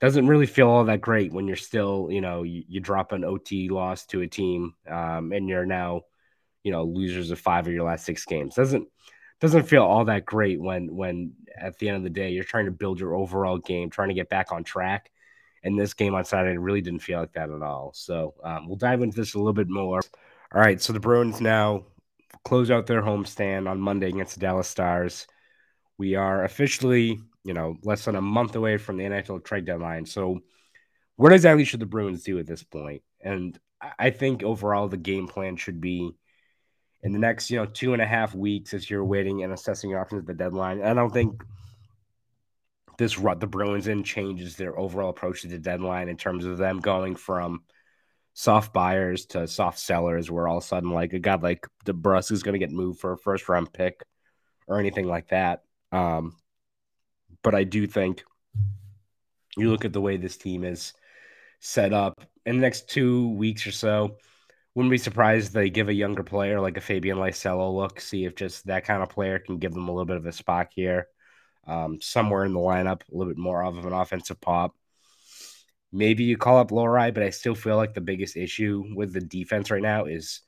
doesn't 0.00 0.26
really 0.26 0.46
feel 0.46 0.68
all 0.68 0.84
that 0.84 1.00
great 1.00 1.32
when 1.32 1.46
you're 1.46 1.56
still 1.56 2.08
you 2.10 2.20
know 2.20 2.42
you, 2.42 2.62
you 2.68 2.80
drop 2.80 3.12
an 3.12 3.24
OT 3.24 3.68
loss 3.68 4.06
to 4.06 4.20
a 4.20 4.26
team 4.26 4.74
um, 4.88 5.32
and 5.32 5.48
you're 5.48 5.66
now 5.66 6.02
you 6.62 6.70
know 6.72 6.84
losers 6.84 7.30
of 7.30 7.40
five 7.40 7.66
of 7.66 7.72
your 7.72 7.84
last 7.84 8.04
six 8.04 8.24
games. 8.24 8.54
Doesn't 8.54 8.86
doesn't 9.40 9.64
feel 9.64 9.82
all 9.82 10.04
that 10.06 10.24
great 10.24 10.60
when 10.60 10.94
when 10.94 11.32
at 11.56 11.78
the 11.78 11.88
end 11.88 11.96
of 11.96 12.02
the 12.02 12.10
day 12.10 12.30
you're 12.30 12.44
trying 12.44 12.66
to 12.66 12.70
build 12.70 13.00
your 13.00 13.14
overall 13.14 13.58
game, 13.58 13.90
trying 13.90 14.08
to 14.08 14.14
get 14.14 14.28
back 14.28 14.52
on 14.52 14.62
track. 14.62 15.10
And 15.64 15.78
this 15.78 15.94
game 15.94 16.14
on 16.14 16.24
Saturday 16.24 16.58
really 16.58 16.82
didn't 16.82 17.00
feel 17.00 17.20
like 17.20 17.32
that 17.32 17.50
at 17.50 17.62
all. 17.62 17.92
So 17.94 18.34
um, 18.44 18.68
we'll 18.68 18.76
dive 18.76 19.02
into 19.02 19.16
this 19.16 19.34
a 19.34 19.38
little 19.38 19.54
bit 19.54 19.68
more. 19.68 20.00
All 20.54 20.60
right, 20.60 20.80
so 20.80 20.92
the 20.92 21.00
Bruins 21.00 21.40
now 21.40 21.86
close 22.44 22.70
out 22.70 22.86
their 22.86 23.02
homestand 23.02 23.68
on 23.68 23.80
Monday 23.80 24.08
against 24.08 24.34
the 24.34 24.40
Dallas 24.40 24.68
Stars. 24.68 25.26
We 25.98 26.14
are 26.14 26.44
officially, 26.44 27.20
you 27.44 27.54
know, 27.54 27.76
less 27.82 28.04
than 28.04 28.14
a 28.14 28.20
month 28.20 28.54
away 28.54 28.76
from 28.76 28.98
the 28.98 29.04
NHL 29.04 29.42
trade 29.42 29.64
deadline. 29.64 30.06
So, 30.06 30.40
what 31.16 31.32
exactly 31.32 31.64
should 31.64 31.80
the 31.80 31.86
Bruins 31.86 32.24
do 32.24 32.38
at 32.38 32.46
this 32.46 32.62
point? 32.62 33.02
And 33.20 33.58
I 33.98 34.10
think 34.10 34.42
overall 34.42 34.88
the 34.88 34.96
game 34.96 35.28
plan 35.28 35.56
should 35.56 35.80
be 35.80 36.12
in 37.02 37.12
the 37.12 37.18
next, 37.18 37.50
you 37.50 37.58
know, 37.58 37.66
two 37.66 37.92
and 37.92 38.02
a 38.02 38.06
half 38.06 38.34
weeks 38.34 38.74
as 38.74 38.88
you're 38.88 39.04
waiting 39.04 39.42
and 39.42 39.52
assessing 39.52 39.90
your 39.90 40.00
options 40.00 40.20
at 40.22 40.26
the 40.26 40.34
deadline. 40.34 40.82
I 40.82 40.94
don't 40.94 41.12
think 41.12 41.42
this 42.98 43.18
rut 43.18 43.40
the 43.40 43.46
Bruins 43.46 43.88
in 43.88 44.02
changes 44.02 44.56
their 44.56 44.78
overall 44.78 45.10
approach 45.10 45.42
to 45.42 45.48
the 45.48 45.58
deadline 45.58 46.08
in 46.08 46.16
terms 46.16 46.44
of 46.44 46.58
them 46.58 46.80
going 46.80 47.16
from 47.16 47.62
soft 48.34 48.72
buyers 48.72 49.26
to 49.26 49.46
soft 49.46 49.78
sellers, 49.78 50.30
where 50.30 50.48
all 50.48 50.58
of 50.58 50.64
a 50.64 50.66
sudden, 50.66 50.90
like 50.90 51.12
a 51.12 51.18
guy 51.18 51.36
like 51.36 51.66
DeBrusk 51.84 52.32
is 52.32 52.42
going 52.42 52.54
to 52.54 52.58
get 52.58 52.72
moved 52.72 53.00
for 53.00 53.12
a 53.12 53.18
first 53.18 53.48
round 53.48 53.72
pick 53.72 54.02
or 54.66 54.78
anything 54.78 55.06
like 55.06 55.28
that. 55.28 55.62
Um, 55.92 56.36
but 57.42 57.54
I 57.54 57.64
do 57.64 57.86
think 57.86 58.24
you 59.56 59.70
look 59.70 59.84
at 59.84 59.92
the 59.92 60.00
way 60.00 60.16
this 60.16 60.36
team 60.36 60.64
is 60.64 60.92
set 61.60 61.92
up 61.92 62.20
in 62.44 62.56
the 62.56 62.62
next 62.62 62.90
two 62.90 63.30
weeks 63.30 63.66
or 63.66 63.72
so 63.72 64.16
wouldn't 64.74 64.90
be 64.90 64.98
surprised 64.98 65.52
they 65.52 65.70
give 65.70 65.88
a 65.88 65.94
younger 65.94 66.24
player 66.24 66.60
like 66.60 66.76
a 66.76 66.80
Fabian 66.80 67.18
Lysell 67.18 67.60
a 67.60 67.70
look, 67.70 68.00
see 68.00 68.24
if 68.24 68.34
just 68.34 68.66
that 68.66 68.84
kind 68.84 69.02
of 69.02 69.08
player 69.08 69.38
can 69.38 69.58
give 69.58 69.72
them 69.72 69.88
a 69.88 69.92
little 69.92 70.04
bit 70.04 70.16
of 70.16 70.26
a 70.26 70.32
spot 70.32 70.68
here, 70.74 71.06
um, 71.66 72.00
somewhere 72.00 72.44
in 72.44 72.52
the 72.52 72.60
lineup, 72.60 73.02
a 73.02 73.16
little 73.16 73.32
bit 73.32 73.38
more 73.38 73.64
of 73.64 73.84
an 73.84 73.92
offensive 73.92 74.40
pop. 74.40 74.74
Maybe 75.92 76.24
you 76.24 76.36
call 76.36 76.58
up 76.58 76.70
Lohrei, 76.70 77.14
but 77.14 77.22
I 77.22 77.30
still 77.30 77.54
feel 77.54 77.76
like 77.76 77.94
the 77.94 78.00
biggest 78.00 78.36
issue 78.36 78.84
with 78.96 79.12
the 79.12 79.20
defense 79.20 79.70
right 79.70 79.82
now 79.82 80.06
is 80.06 80.40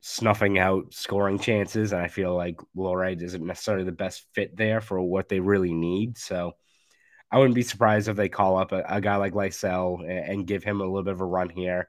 snuffing 0.00 0.58
out 0.58 0.94
scoring 0.94 1.38
chances. 1.38 1.92
And 1.92 2.00
I 2.00 2.08
feel 2.08 2.34
like 2.34 2.60
Lohrei 2.76 3.20
isn't 3.20 3.44
necessarily 3.44 3.84
the 3.84 3.92
best 3.92 4.26
fit 4.32 4.56
there 4.56 4.80
for 4.80 5.00
what 5.00 5.28
they 5.28 5.40
really 5.40 5.72
need. 5.72 6.18
So 6.18 6.54
I 7.30 7.38
wouldn't 7.38 7.54
be 7.54 7.62
surprised 7.62 8.08
if 8.08 8.16
they 8.16 8.28
call 8.28 8.56
up 8.58 8.72
a, 8.72 8.82
a 8.88 9.00
guy 9.00 9.16
like 9.16 9.34
Lysell 9.34 10.00
and, 10.00 10.30
and, 10.30 10.46
give 10.46 10.64
him 10.64 10.80
a 10.80 10.84
little 10.84 11.04
bit 11.04 11.12
of 11.12 11.20
a 11.20 11.24
run 11.24 11.48
here. 11.48 11.88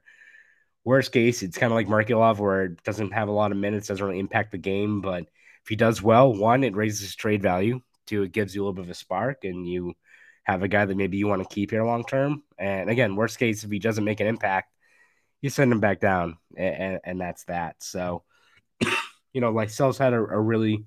Worst 0.83 1.11
case, 1.11 1.41
it's 1.41 1.57
kind 1.57 1.71
of 1.71 1.75
like 1.75 1.87
Merkulov, 1.87 2.39
where 2.39 2.65
it 2.65 2.83
doesn't 2.83 3.13
have 3.13 3.27
a 3.27 3.31
lot 3.31 3.51
of 3.51 3.57
minutes, 3.57 3.87
doesn't 3.87 4.05
really 4.05 4.19
impact 4.19 4.51
the 4.51 4.57
game. 4.57 5.01
But 5.01 5.23
if 5.23 5.69
he 5.69 5.75
does 5.75 6.01
well, 6.01 6.33
one, 6.33 6.63
it 6.63 6.75
raises 6.75 7.01
his 7.01 7.15
trade 7.15 7.41
value. 7.41 7.81
Two, 8.11 8.23
it 8.23 8.33
gives 8.33 8.53
you 8.53 8.61
a 8.61 8.63
little 8.63 8.73
bit 8.73 8.83
of 8.83 8.89
a 8.89 8.93
spark, 8.93 9.45
and 9.45 9.65
you 9.65 9.93
have 10.43 10.63
a 10.63 10.67
guy 10.67 10.83
that 10.83 10.97
maybe 10.97 11.15
you 11.15 11.27
want 11.27 11.41
to 11.41 11.55
keep 11.55 11.71
here 11.71 11.85
long 11.85 12.03
term. 12.03 12.43
And 12.57 12.89
again, 12.89 13.15
worst 13.15 13.39
case, 13.39 13.63
if 13.63 13.71
he 13.71 13.79
doesn't 13.79 14.03
make 14.03 14.19
an 14.19 14.27
impact, 14.27 14.73
you 15.39 15.49
send 15.49 15.71
him 15.71 15.79
back 15.79 16.01
down, 16.01 16.37
and, 16.57 16.99
and 17.05 17.21
that's 17.21 17.45
that. 17.45 17.77
So, 17.79 18.23
you 19.33 19.39
know, 19.39 19.51
like 19.51 19.69
Lysell's 19.69 19.97
had 19.97 20.11
a, 20.11 20.17
a, 20.17 20.39
really 20.39 20.83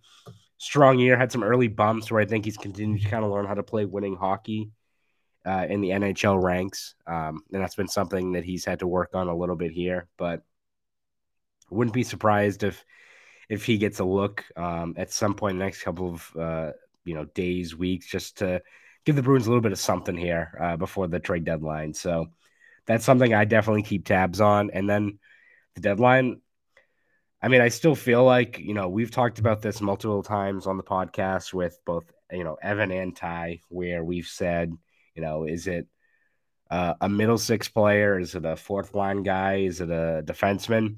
strong 0.59 0.99
year, 0.99 1.17
had 1.17 1.33
some 1.33 1.43
early 1.43 1.69
bumps 1.69 2.11
where 2.11 2.21
I 2.21 2.27
think 2.27 2.45
he's 2.45 2.59
continued 2.59 3.01
to 3.03 3.09
kind 3.09 3.25
of 3.25 3.31
learn 3.31 3.47
how 3.47 3.55
to 3.55 3.63
play 3.63 3.87
winning 3.87 4.17
hockey 4.17 4.71
uh, 5.47 5.67
in 5.69 5.81
the 5.81 5.91
NHL 5.91 6.43
ranks. 6.43 6.95
Um, 7.07 7.43
and 7.53 7.63
that's 7.63 7.75
been 7.75 7.89
something 7.89 8.33
that 8.33 8.45
he's 8.45 8.67
had 8.67 8.81
to 8.81 8.87
work 8.87 9.15
on 9.15 9.29
a 9.29 9.37
little 9.37 9.57
bit 9.57 9.73
here. 9.73 10.09
But 10.19 10.43
wouldn't 11.71 11.95
be 11.95 12.05
surprised 12.05 12.63
if 12.63 12.85
if 13.49 13.65
he 13.65 13.79
gets 13.79 13.99
a 13.99 14.05
look 14.05 14.45
um, 14.57 14.95
at 14.97 15.13
some 15.13 15.35
point 15.35 15.55
in 15.55 15.59
the 15.59 15.65
next 15.65 15.83
couple 15.83 16.15
of 16.15 16.37
uh, 16.39 16.73
you 17.05 17.15
know 17.15 17.25
days, 17.25 17.77
weeks, 17.77 18.07
just 18.07 18.39
to 18.39 18.63
give 19.05 19.17
the 19.17 19.23
Bruins 19.23 19.47
a 19.47 19.51
little 19.51 19.63
bit 19.63 19.73
of 19.73 19.79
something 19.79 20.17
here 20.17 20.59
uh, 20.61 20.77
before 20.77 21.07
the 21.07 21.21
trade 21.21 21.45
deadline. 21.45 21.95
So 21.95 22.29
that's 22.87 23.05
something 23.05 23.33
I 23.33 23.45
definitely 23.45 23.83
keep 23.83 24.07
tabs 24.07 24.41
on. 24.41 24.71
And 24.71 24.89
then 24.89 25.19
the 25.75 25.81
deadline, 25.81 26.41
I 27.43 27.49
mean, 27.49 27.61
I 27.61 27.69
still 27.69 27.95
feel 27.95 28.25
like, 28.25 28.59
you 28.59 28.75
know, 28.75 28.89
we've 28.89 29.11
talked 29.11 29.39
about 29.39 29.63
this 29.63 29.81
multiple 29.81 30.23
times 30.23 30.67
on 30.67 30.77
the 30.77 30.83
podcast 30.83 31.53
with 31.53 31.79
both, 31.85 32.05
you 32.31 32.45
know, 32.45 32.57
Evan 32.63 32.91
and 32.91 33.15
Ty, 33.15 33.61
where 33.69 34.03
we've 34.03 34.27
said, 34.27 34.73
you 35.15 35.23
know, 35.23 35.45
is 35.45 35.67
it 35.67 35.87
uh, 36.71 36.95
a 37.01 37.09
middle 37.09 37.39
six 37.39 37.69
player? 37.69 38.19
Is 38.19 38.35
it 38.35 38.45
a 38.45 38.57
fourth 38.57 38.95
line 38.95 39.23
guy? 39.23 39.57
Is 39.57 39.81
it 39.81 39.91
a 39.91 40.23
defenseman? 40.25 40.97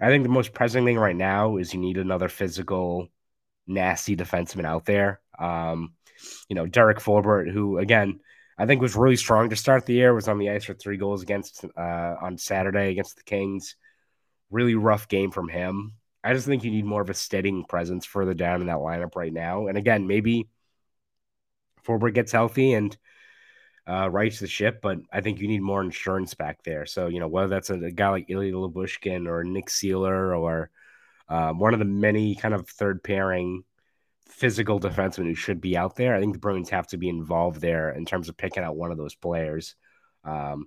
I 0.00 0.06
think 0.08 0.22
the 0.22 0.28
most 0.28 0.52
pressing 0.52 0.84
thing 0.84 0.98
right 0.98 1.16
now 1.16 1.56
is 1.56 1.74
you 1.74 1.80
need 1.80 1.98
another 1.98 2.28
physical, 2.28 3.08
nasty 3.66 4.16
defenseman 4.16 4.64
out 4.64 4.84
there. 4.84 5.20
Um, 5.38 5.94
you 6.48 6.56
know, 6.56 6.66
Derek 6.66 6.98
Forbort, 6.98 7.50
who 7.50 7.78
again, 7.78 8.20
I 8.58 8.66
think 8.66 8.82
was 8.82 8.96
really 8.96 9.16
strong 9.16 9.50
to 9.50 9.56
start 9.56 9.86
the 9.86 9.94
year. 9.94 10.14
Was 10.14 10.28
on 10.28 10.38
the 10.38 10.50
ice 10.50 10.64
for 10.64 10.74
three 10.74 10.96
goals 10.96 11.22
against 11.22 11.64
uh, 11.76 12.14
on 12.20 12.38
Saturday 12.38 12.90
against 12.90 13.16
the 13.16 13.22
Kings. 13.22 13.76
Really 14.50 14.74
rough 14.74 15.08
game 15.08 15.30
from 15.30 15.48
him. 15.48 15.94
I 16.24 16.34
just 16.34 16.46
think 16.46 16.64
you 16.64 16.70
need 16.70 16.84
more 16.84 17.02
of 17.02 17.10
a 17.10 17.14
steadying 17.14 17.64
presence 17.64 18.04
further 18.04 18.34
down 18.34 18.60
in 18.60 18.66
that 18.66 18.78
lineup 18.78 19.14
right 19.14 19.32
now. 19.32 19.68
And 19.68 19.78
again, 19.78 20.06
maybe 20.06 20.48
Forbort 21.86 22.14
gets 22.14 22.32
healthy 22.32 22.72
and 22.72 22.96
uh, 23.88 24.10
rights 24.10 24.40
the 24.40 24.46
ship, 24.46 24.80
but 24.82 24.98
I 25.12 25.20
think 25.20 25.40
you 25.40 25.48
need 25.48 25.62
more 25.62 25.80
insurance 25.80 26.34
back 26.34 26.62
there. 26.64 26.84
So 26.84 27.06
you 27.06 27.20
know 27.20 27.28
whether 27.28 27.48
that's 27.48 27.70
a, 27.70 27.74
a 27.74 27.90
guy 27.90 28.08
like 28.10 28.26
Ilya 28.28 28.52
Lyubushkin 28.52 29.26
or 29.26 29.44
Nick 29.44 29.70
Seeler 29.70 30.36
or 30.38 30.70
um, 31.28 31.58
one 31.58 31.72
of 31.72 31.78
the 31.78 31.86
many 31.86 32.34
kind 32.34 32.54
of 32.54 32.68
third 32.68 33.02
pairing 33.02 33.64
physical 34.28 34.78
defenseman 34.78 35.26
who 35.26 35.34
should 35.34 35.60
be 35.60 35.76
out 35.76 35.96
there. 35.96 36.14
I 36.14 36.20
think 36.20 36.32
the 36.32 36.38
Bruins 36.38 36.70
have 36.70 36.86
to 36.88 36.96
be 36.96 37.08
involved 37.08 37.60
there 37.60 37.90
in 37.90 38.04
terms 38.04 38.28
of 38.28 38.36
picking 38.36 38.62
out 38.62 38.76
one 38.76 38.92
of 38.92 38.98
those 38.98 39.14
players. 39.14 39.74
Um, 40.24 40.66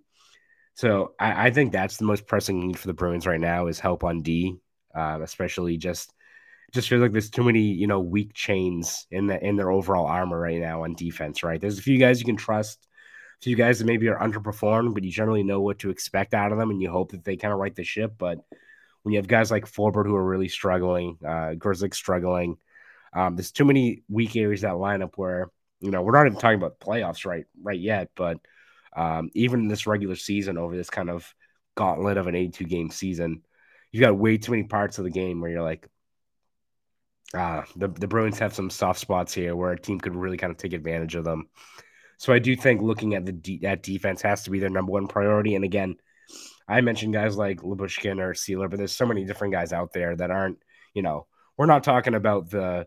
so 0.74 1.14
I, 1.20 1.48
I, 1.48 1.52
think 1.52 1.72
that's 1.72 1.98
the 1.98 2.06
most 2.06 2.26
pressing 2.26 2.60
need 2.60 2.80
for 2.80 2.88
the 2.88 2.94
Bruins 2.94 3.28
right 3.28 3.40
now 3.40 3.68
is 3.68 3.80
help 3.80 4.04
on 4.04 4.22
D, 4.22 4.58
uh, 4.96 5.20
especially 5.22 5.78
just 5.78 6.14
just 6.74 6.88
feels 6.88 7.02
like 7.02 7.12
there's 7.12 7.30
too 7.30 7.44
many 7.44 7.62
you 7.62 7.86
know 7.86 8.00
weak 8.00 8.34
chains 8.34 9.06
in 9.12 9.28
the 9.28 9.44
in 9.46 9.58
their 9.58 9.72
overall 9.72 10.06
armor 10.06 10.40
right 10.40 10.60
now 10.60 10.84
on 10.84 10.94
defense. 10.96 11.44
Right, 11.44 11.60
there's 11.60 11.78
a 11.78 11.84
few 11.84 12.00
guys 12.00 12.20
you 12.20 12.26
can 12.26 12.38
trust, 12.38 12.88
a 13.42 13.44
few 13.44 13.56
guys 13.56 13.80
that 13.80 13.86
maybe 13.86 14.08
are 14.08 14.20
underperformed, 14.20 14.94
but 14.94 15.04
you 15.04 15.12
generally 15.12 15.44
know 15.44 15.62
what 15.62 15.80
to 15.80 15.90
expect 15.90 16.34
out 16.34 16.52
of 16.52 16.58
them, 16.58 16.72
and 16.72 16.82
you 16.82 16.90
hope 16.90 17.12
that 17.12 17.24
they 17.26 17.36
kind 17.36 17.54
of 17.54 17.60
right 17.60 17.76
the 17.76 17.84
ship. 17.84 18.14
But 18.18 18.40
when 19.04 19.14
you 19.14 19.20
have 19.20 19.28
guys 19.28 19.52
like 19.52 19.66
Forbort 19.66 20.06
who 20.06 20.16
are 20.16 20.26
really 20.26 20.48
struggling, 20.48 21.18
uh, 21.28 21.54
struggling. 21.92 22.58
Um, 23.14 23.36
there's 23.36 23.52
too 23.52 23.66
many 23.66 24.04
weak 24.10 24.36
areas 24.36 24.62
that 24.62 24.74
lineup 24.74 25.14
where 25.16 25.50
you 25.80 25.92
know 25.92 26.02
we're 26.02 26.14
not 26.14 26.28
even 26.28 26.40
talking 26.40 26.58
about 26.58 26.80
playoffs 26.80 27.26
right 27.26 27.46
right 27.62 27.80
yet, 27.80 28.10
but 28.16 28.40
um, 28.96 29.30
even 29.34 29.62
in 29.62 29.68
this 29.68 29.88
regular 29.88 30.16
season 30.16 30.58
over 30.58 30.76
this 30.76 30.90
kind 30.90 31.10
of 31.10 31.34
gauntlet 31.76 32.18
of 32.18 32.28
an 32.28 32.36
82 32.36 32.66
game 32.66 32.90
season, 32.90 33.42
you've 33.92 34.02
got 34.02 34.18
way 34.18 34.38
too 34.38 34.52
many 34.52 34.64
parts 34.64 34.98
of 34.98 35.06
the 35.06 35.12
game 35.12 35.42
where 35.42 35.52
you're 35.52 35.64
like, 35.64 35.88
ah, 37.34 37.66
the 37.76 37.88
the 37.88 38.08
Bruins 38.08 38.40
have 38.40 38.54
some 38.54 38.70
soft 38.70 39.00
spots 39.00 39.34
here 39.34 39.56
where 39.56 39.72
a 39.72 39.80
team 39.80 40.00
could 40.00 40.16
really 40.16 40.38
kind 40.38 40.52
of 40.52 40.58
take 40.58 40.74
advantage 40.74 41.16
of 41.16 41.24
them. 41.24 41.50
So 42.18 42.34
I 42.34 42.40
do 42.40 42.56
think 42.56 42.82
looking 42.82 43.16
at 43.16 43.26
the 43.26 43.32
de- 43.32 43.60
that 43.64 43.84
defense 43.84 44.22
has 44.22 44.44
to 44.44 44.52
be 44.52 44.60
their 44.60 44.70
number 44.70 44.92
one 44.92 45.08
priority. 45.08 45.56
And 45.56 45.66
again, 45.66 45.96
I 46.68 46.82
mentioned 46.82 47.14
guys 47.14 47.36
like 47.36 47.62
Lyubushkin 47.62 48.20
or 48.20 48.34
Seeler, 48.34 48.70
but 48.70 48.78
there's 48.78 48.96
so 48.96 49.06
many 49.06 49.26
different 49.26 49.54
guys 49.54 49.74
out 49.74 49.92
there 49.92 50.16
that 50.16 50.32
aren't, 50.32 50.60
you 50.94 51.02
know, 51.02 51.26
we're 51.58 51.66
not 51.66 51.84
talking 51.84 52.14
about 52.14 52.50
the 52.50 52.86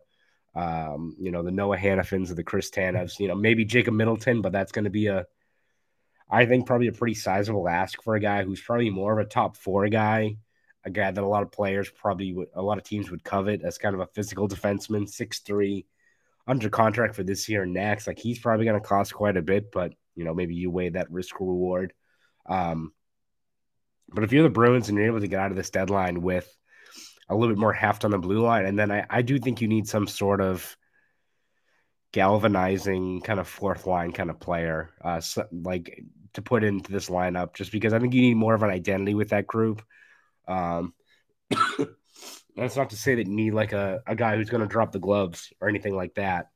um, 0.54 1.16
you 1.18 1.30
know, 1.30 1.42
the 1.42 1.50
Noah 1.50 1.76
Hanifins 1.76 2.30
or 2.30 2.34
the 2.34 2.44
Chris 2.44 2.70
Tanevs, 2.70 3.18
you 3.18 3.28
know, 3.28 3.34
maybe 3.34 3.64
Jacob 3.64 3.94
Middleton, 3.94 4.40
but 4.40 4.52
that's 4.52 4.72
going 4.72 4.84
to 4.84 4.90
be 4.90 5.08
a, 5.08 5.26
I 6.30 6.46
think, 6.46 6.66
probably 6.66 6.88
a 6.88 6.92
pretty 6.92 7.14
sizable 7.14 7.68
ask 7.68 8.02
for 8.02 8.14
a 8.14 8.20
guy 8.20 8.44
who's 8.44 8.60
probably 8.60 8.90
more 8.90 9.18
of 9.18 9.26
a 9.26 9.28
top 9.28 9.56
four 9.56 9.88
guy, 9.88 10.36
a 10.84 10.90
guy 10.90 11.10
that 11.10 11.24
a 11.24 11.26
lot 11.26 11.42
of 11.42 11.52
players 11.52 11.90
probably 11.90 12.32
would, 12.32 12.48
a 12.54 12.62
lot 12.62 12.78
of 12.78 12.84
teams 12.84 13.10
would 13.10 13.24
covet 13.24 13.62
as 13.62 13.78
kind 13.78 13.94
of 13.94 14.00
a 14.00 14.06
physical 14.06 14.48
defenseman, 14.48 15.08
six 15.08 15.40
three, 15.40 15.86
under 16.46 16.68
contract 16.68 17.14
for 17.14 17.24
this 17.24 17.48
year 17.48 17.62
and 17.62 17.74
next. 17.74 18.06
Like 18.06 18.18
he's 18.18 18.38
probably 18.38 18.64
going 18.64 18.80
to 18.80 18.86
cost 18.86 19.12
quite 19.14 19.36
a 19.36 19.42
bit, 19.42 19.72
but 19.72 19.94
you 20.14 20.24
know, 20.24 20.34
maybe 20.34 20.54
you 20.54 20.70
weigh 20.70 20.90
that 20.90 21.10
risk 21.10 21.40
reward. 21.40 21.92
Um, 22.46 22.92
but 24.08 24.22
if 24.22 24.32
you're 24.32 24.42
the 24.44 24.50
Bruins 24.50 24.88
and 24.88 24.96
you're 24.96 25.06
able 25.06 25.20
to 25.20 25.26
get 25.26 25.40
out 25.40 25.50
of 25.50 25.56
this 25.56 25.70
deadline 25.70 26.22
with 26.22 26.54
a 27.28 27.34
little 27.34 27.54
bit 27.54 27.60
more 27.60 27.72
heft 27.72 28.04
on 28.04 28.10
the 28.10 28.18
blue 28.18 28.40
line. 28.40 28.66
And 28.66 28.78
then 28.78 28.90
I, 28.90 29.06
I 29.08 29.22
do 29.22 29.38
think 29.38 29.60
you 29.60 29.68
need 29.68 29.88
some 29.88 30.06
sort 30.06 30.40
of 30.40 30.76
galvanizing 32.12 33.20
kind 33.22 33.40
of 33.40 33.48
fourth 33.48 33.86
line 33.86 34.12
kind 34.12 34.30
of 34.30 34.38
player, 34.38 34.90
uh, 35.02 35.20
so, 35.20 35.46
like 35.50 36.04
to 36.34 36.42
put 36.42 36.62
into 36.62 36.92
this 36.92 37.08
lineup, 37.08 37.54
just 37.54 37.72
because 37.72 37.92
I 37.92 37.98
think 37.98 38.14
you 38.14 38.20
need 38.20 38.36
more 38.36 38.54
of 38.54 38.62
an 38.62 38.70
identity 38.70 39.14
with 39.14 39.30
that 39.30 39.46
group. 39.46 39.82
Um, 40.46 40.94
that's 42.56 42.76
not 42.76 42.90
to 42.90 42.96
say 42.96 43.16
that 43.16 43.26
you 43.26 43.34
need 43.34 43.54
like 43.54 43.72
a, 43.72 44.02
a 44.06 44.14
guy 44.14 44.36
who's 44.36 44.50
going 44.50 44.60
to 44.60 44.68
drop 44.68 44.92
the 44.92 44.98
gloves 44.98 45.52
or 45.60 45.68
anything 45.68 45.96
like 45.96 46.14
that, 46.14 46.50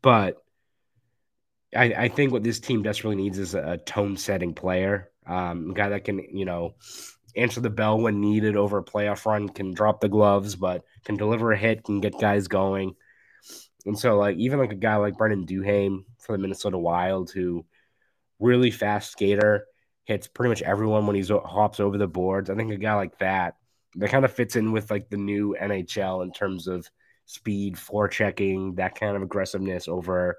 but 0.00 0.44
I, 1.74 1.84
I 1.84 2.08
think 2.08 2.32
what 2.32 2.44
this 2.44 2.60
team 2.60 2.82
desperately 2.82 3.16
needs 3.16 3.38
is 3.38 3.54
a, 3.54 3.72
a 3.72 3.78
tone 3.78 4.16
setting 4.16 4.54
player, 4.54 5.10
um, 5.26 5.70
a 5.70 5.74
guy 5.74 5.88
that 5.90 6.04
can, 6.04 6.18
you 6.36 6.44
know, 6.44 6.74
answer 7.36 7.60
the 7.60 7.70
bell 7.70 7.98
when 7.98 8.20
needed 8.20 8.56
over 8.56 8.78
a 8.78 8.84
playoff 8.84 9.26
run, 9.26 9.48
can 9.48 9.72
drop 9.72 10.00
the 10.00 10.08
gloves, 10.08 10.56
but 10.56 10.84
can 11.04 11.16
deliver 11.16 11.52
a 11.52 11.56
hit, 11.56 11.84
can 11.84 12.00
get 12.00 12.18
guys 12.18 12.48
going. 12.48 12.94
And 13.86 13.98
so, 13.98 14.16
like, 14.16 14.36
even 14.36 14.58
like 14.58 14.72
a 14.72 14.76
guy 14.76 14.96
like 14.96 15.16
Brandon 15.16 15.46
Duhaime 15.46 16.04
for 16.18 16.32
the 16.32 16.38
Minnesota 16.38 16.78
Wild, 16.78 17.30
who 17.30 17.64
really 18.38 18.70
fast 18.70 19.12
skater, 19.12 19.66
hits 20.04 20.26
pretty 20.26 20.50
much 20.50 20.62
everyone 20.62 21.06
when 21.06 21.16
he 21.16 21.22
hops 21.22 21.80
over 21.80 21.98
the 21.98 22.06
boards. 22.06 22.50
I 22.50 22.54
think 22.54 22.72
a 22.72 22.76
guy 22.76 22.94
like 22.94 23.18
that, 23.18 23.56
that 23.96 24.10
kind 24.10 24.24
of 24.24 24.32
fits 24.32 24.56
in 24.56 24.72
with 24.72 24.90
like 24.90 25.08
the 25.08 25.16
new 25.16 25.56
NHL 25.60 26.22
in 26.22 26.32
terms 26.32 26.66
of 26.66 26.88
speed, 27.26 27.76
forechecking, 27.76 28.76
that 28.76 28.98
kind 28.98 29.16
of 29.16 29.22
aggressiveness 29.22 29.88
over 29.88 30.36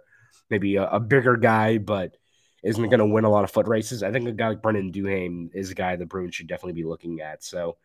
maybe 0.49 0.75
a, 0.75 0.87
a 0.87 0.99
bigger 0.99 1.35
guy, 1.37 1.77
but 1.77 2.15
isn't 2.65 2.89
going 2.89 2.99
to 2.99 3.05
win 3.05 3.25
a 3.25 3.29
lot 3.29 3.43
of 3.43 3.51
foot 3.51 3.67
races. 3.67 4.01
I 4.01 4.11
think 4.11 4.27
a 4.27 4.31
guy 4.31 4.49
like 4.49 4.61
Brandon 4.61 4.91
Duhaime 4.91 5.49
is 5.53 5.69
a 5.69 5.75
guy 5.75 5.95
the 5.95 6.05
Bruins 6.05 6.33
should 6.33 6.47
definitely 6.47 6.73
be 6.73 6.83
looking 6.83 7.21
at. 7.21 7.43
So, 7.43 7.77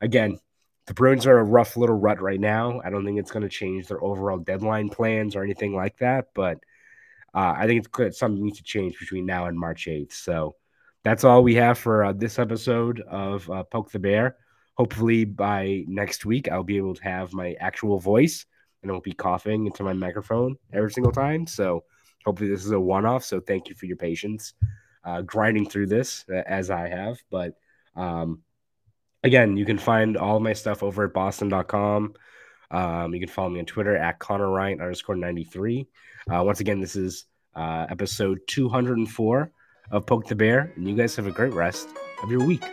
again, 0.00 0.38
the 0.86 0.94
Bruins 0.94 1.26
are 1.26 1.38
a 1.38 1.44
rough 1.44 1.76
little 1.76 1.96
rut 1.96 2.20
right 2.20 2.40
now. 2.40 2.80
I 2.82 2.88
don't 2.88 3.04
think 3.04 3.18
it's 3.18 3.30
going 3.30 3.42
to 3.42 3.48
change 3.50 3.86
their 3.86 4.02
overall 4.02 4.38
deadline 4.38 4.88
plans 4.88 5.36
or 5.36 5.42
anything 5.44 5.76
like 5.76 5.98
that. 5.98 6.28
But 6.34 6.58
uh, 7.34 7.54
I 7.56 7.66
think 7.66 7.80
it's 7.80 7.88
good 7.88 8.14
something 8.14 8.42
needs 8.42 8.56
to 8.56 8.64
change 8.64 8.98
between 8.98 9.26
now 9.26 9.46
and 9.46 9.58
March 9.58 9.86
8th. 9.86 10.14
So 10.14 10.56
that's 11.04 11.24
all 11.24 11.42
we 11.42 11.54
have 11.56 11.78
for 11.78 12.04
uh, 12.04 12.12
this 12.12 12.38
episode 12.38 13.00
of 13.00 13.48
uh, 13.50 13.64
Poke 13.64 13.92
the 13.92 13.98
Bear. 13.98 14.36
Hopefully, 14.74 15.26
by 15.26 15.84
next 15.86 16.24
week, 16.24 16.48
I'll 16.48 16.64
be 16.64 16.78
able 16.78 16.94
to 16.94 17.04
have 17.04 17.34
my 17.34 17.54
actual 17.60 17.98
voice 17.98 18.46
and 18.80 18.90
I 18.90 18.92
won't 18.92 19.04
be 19.04 19.12
coughing 19.12 19.66
into 19.66 19.82
my 19.82 19.92
microphone 19.92 20.56
every 20.72 20.90
single 20.90 21.12
time. 21.12 21.46
So, 21.46 21.84
hopefully 22.24 22.48
this 22.48 22.64
is 22.64 22.70
a 22.70 22.80
one-off 22.80 23.24
so 23.24 23.40
thank 23.40 23.68
you 23.68 23.74
for 23.74 23.86
your 23.86 23.96
patience 23.96 24.54
uh, 25.04 25.22
grinding 25.22 25.68
through 25.68 25.86
this 25.86 26.24
uh, 26.30 26.42
as 26.46 26.70
i 26.70 26.88
have 26.88 27.18
but 27.30 27.54
um, 27.96 28.40
again 29.22 29.56
you 29.56 29.64
can 29.64 29.78
find 29.78 30.16
all 30.16 30.36
of 30.36 30.42
my 30.42 30.52
stuff 30.52 30.82
over 30.82 31.04
at 31.04 31.12
boston.com 31.12 32.14
um, 32.70 33.12
you 33.12 33.20
can 33.20 33.28
follow 33.28 33.50
me 33.50 33.60
on 33.60 33.66
twitter 33.66 33.96
at 33.96 34.18
conor 34.18 34.50
ryan 34.50 34.80
underscore 34.80 35.16
93 35.16 35.86
uh, 36.32 36.42
once 36.44 36.60
again 36.60 36.80
this 36.80 36.96
is 36.96 37.26
uh, 37.54 37.86
episode 37.90 38.40
204 38.46 39.52
of 39.90 40.06
poke 40.06 40.26
the 40.26 40.34
bear 40.34 40.72
and 40.76 40.88
you 40.88 40.96
guys 40.96 41.14
have 41.16 41.26
a 41.26 41.32
great 41.32 41.52
rest 41.52 41.88
of 42.22 42.30
your 42.30 42.44
week 42.44 42.64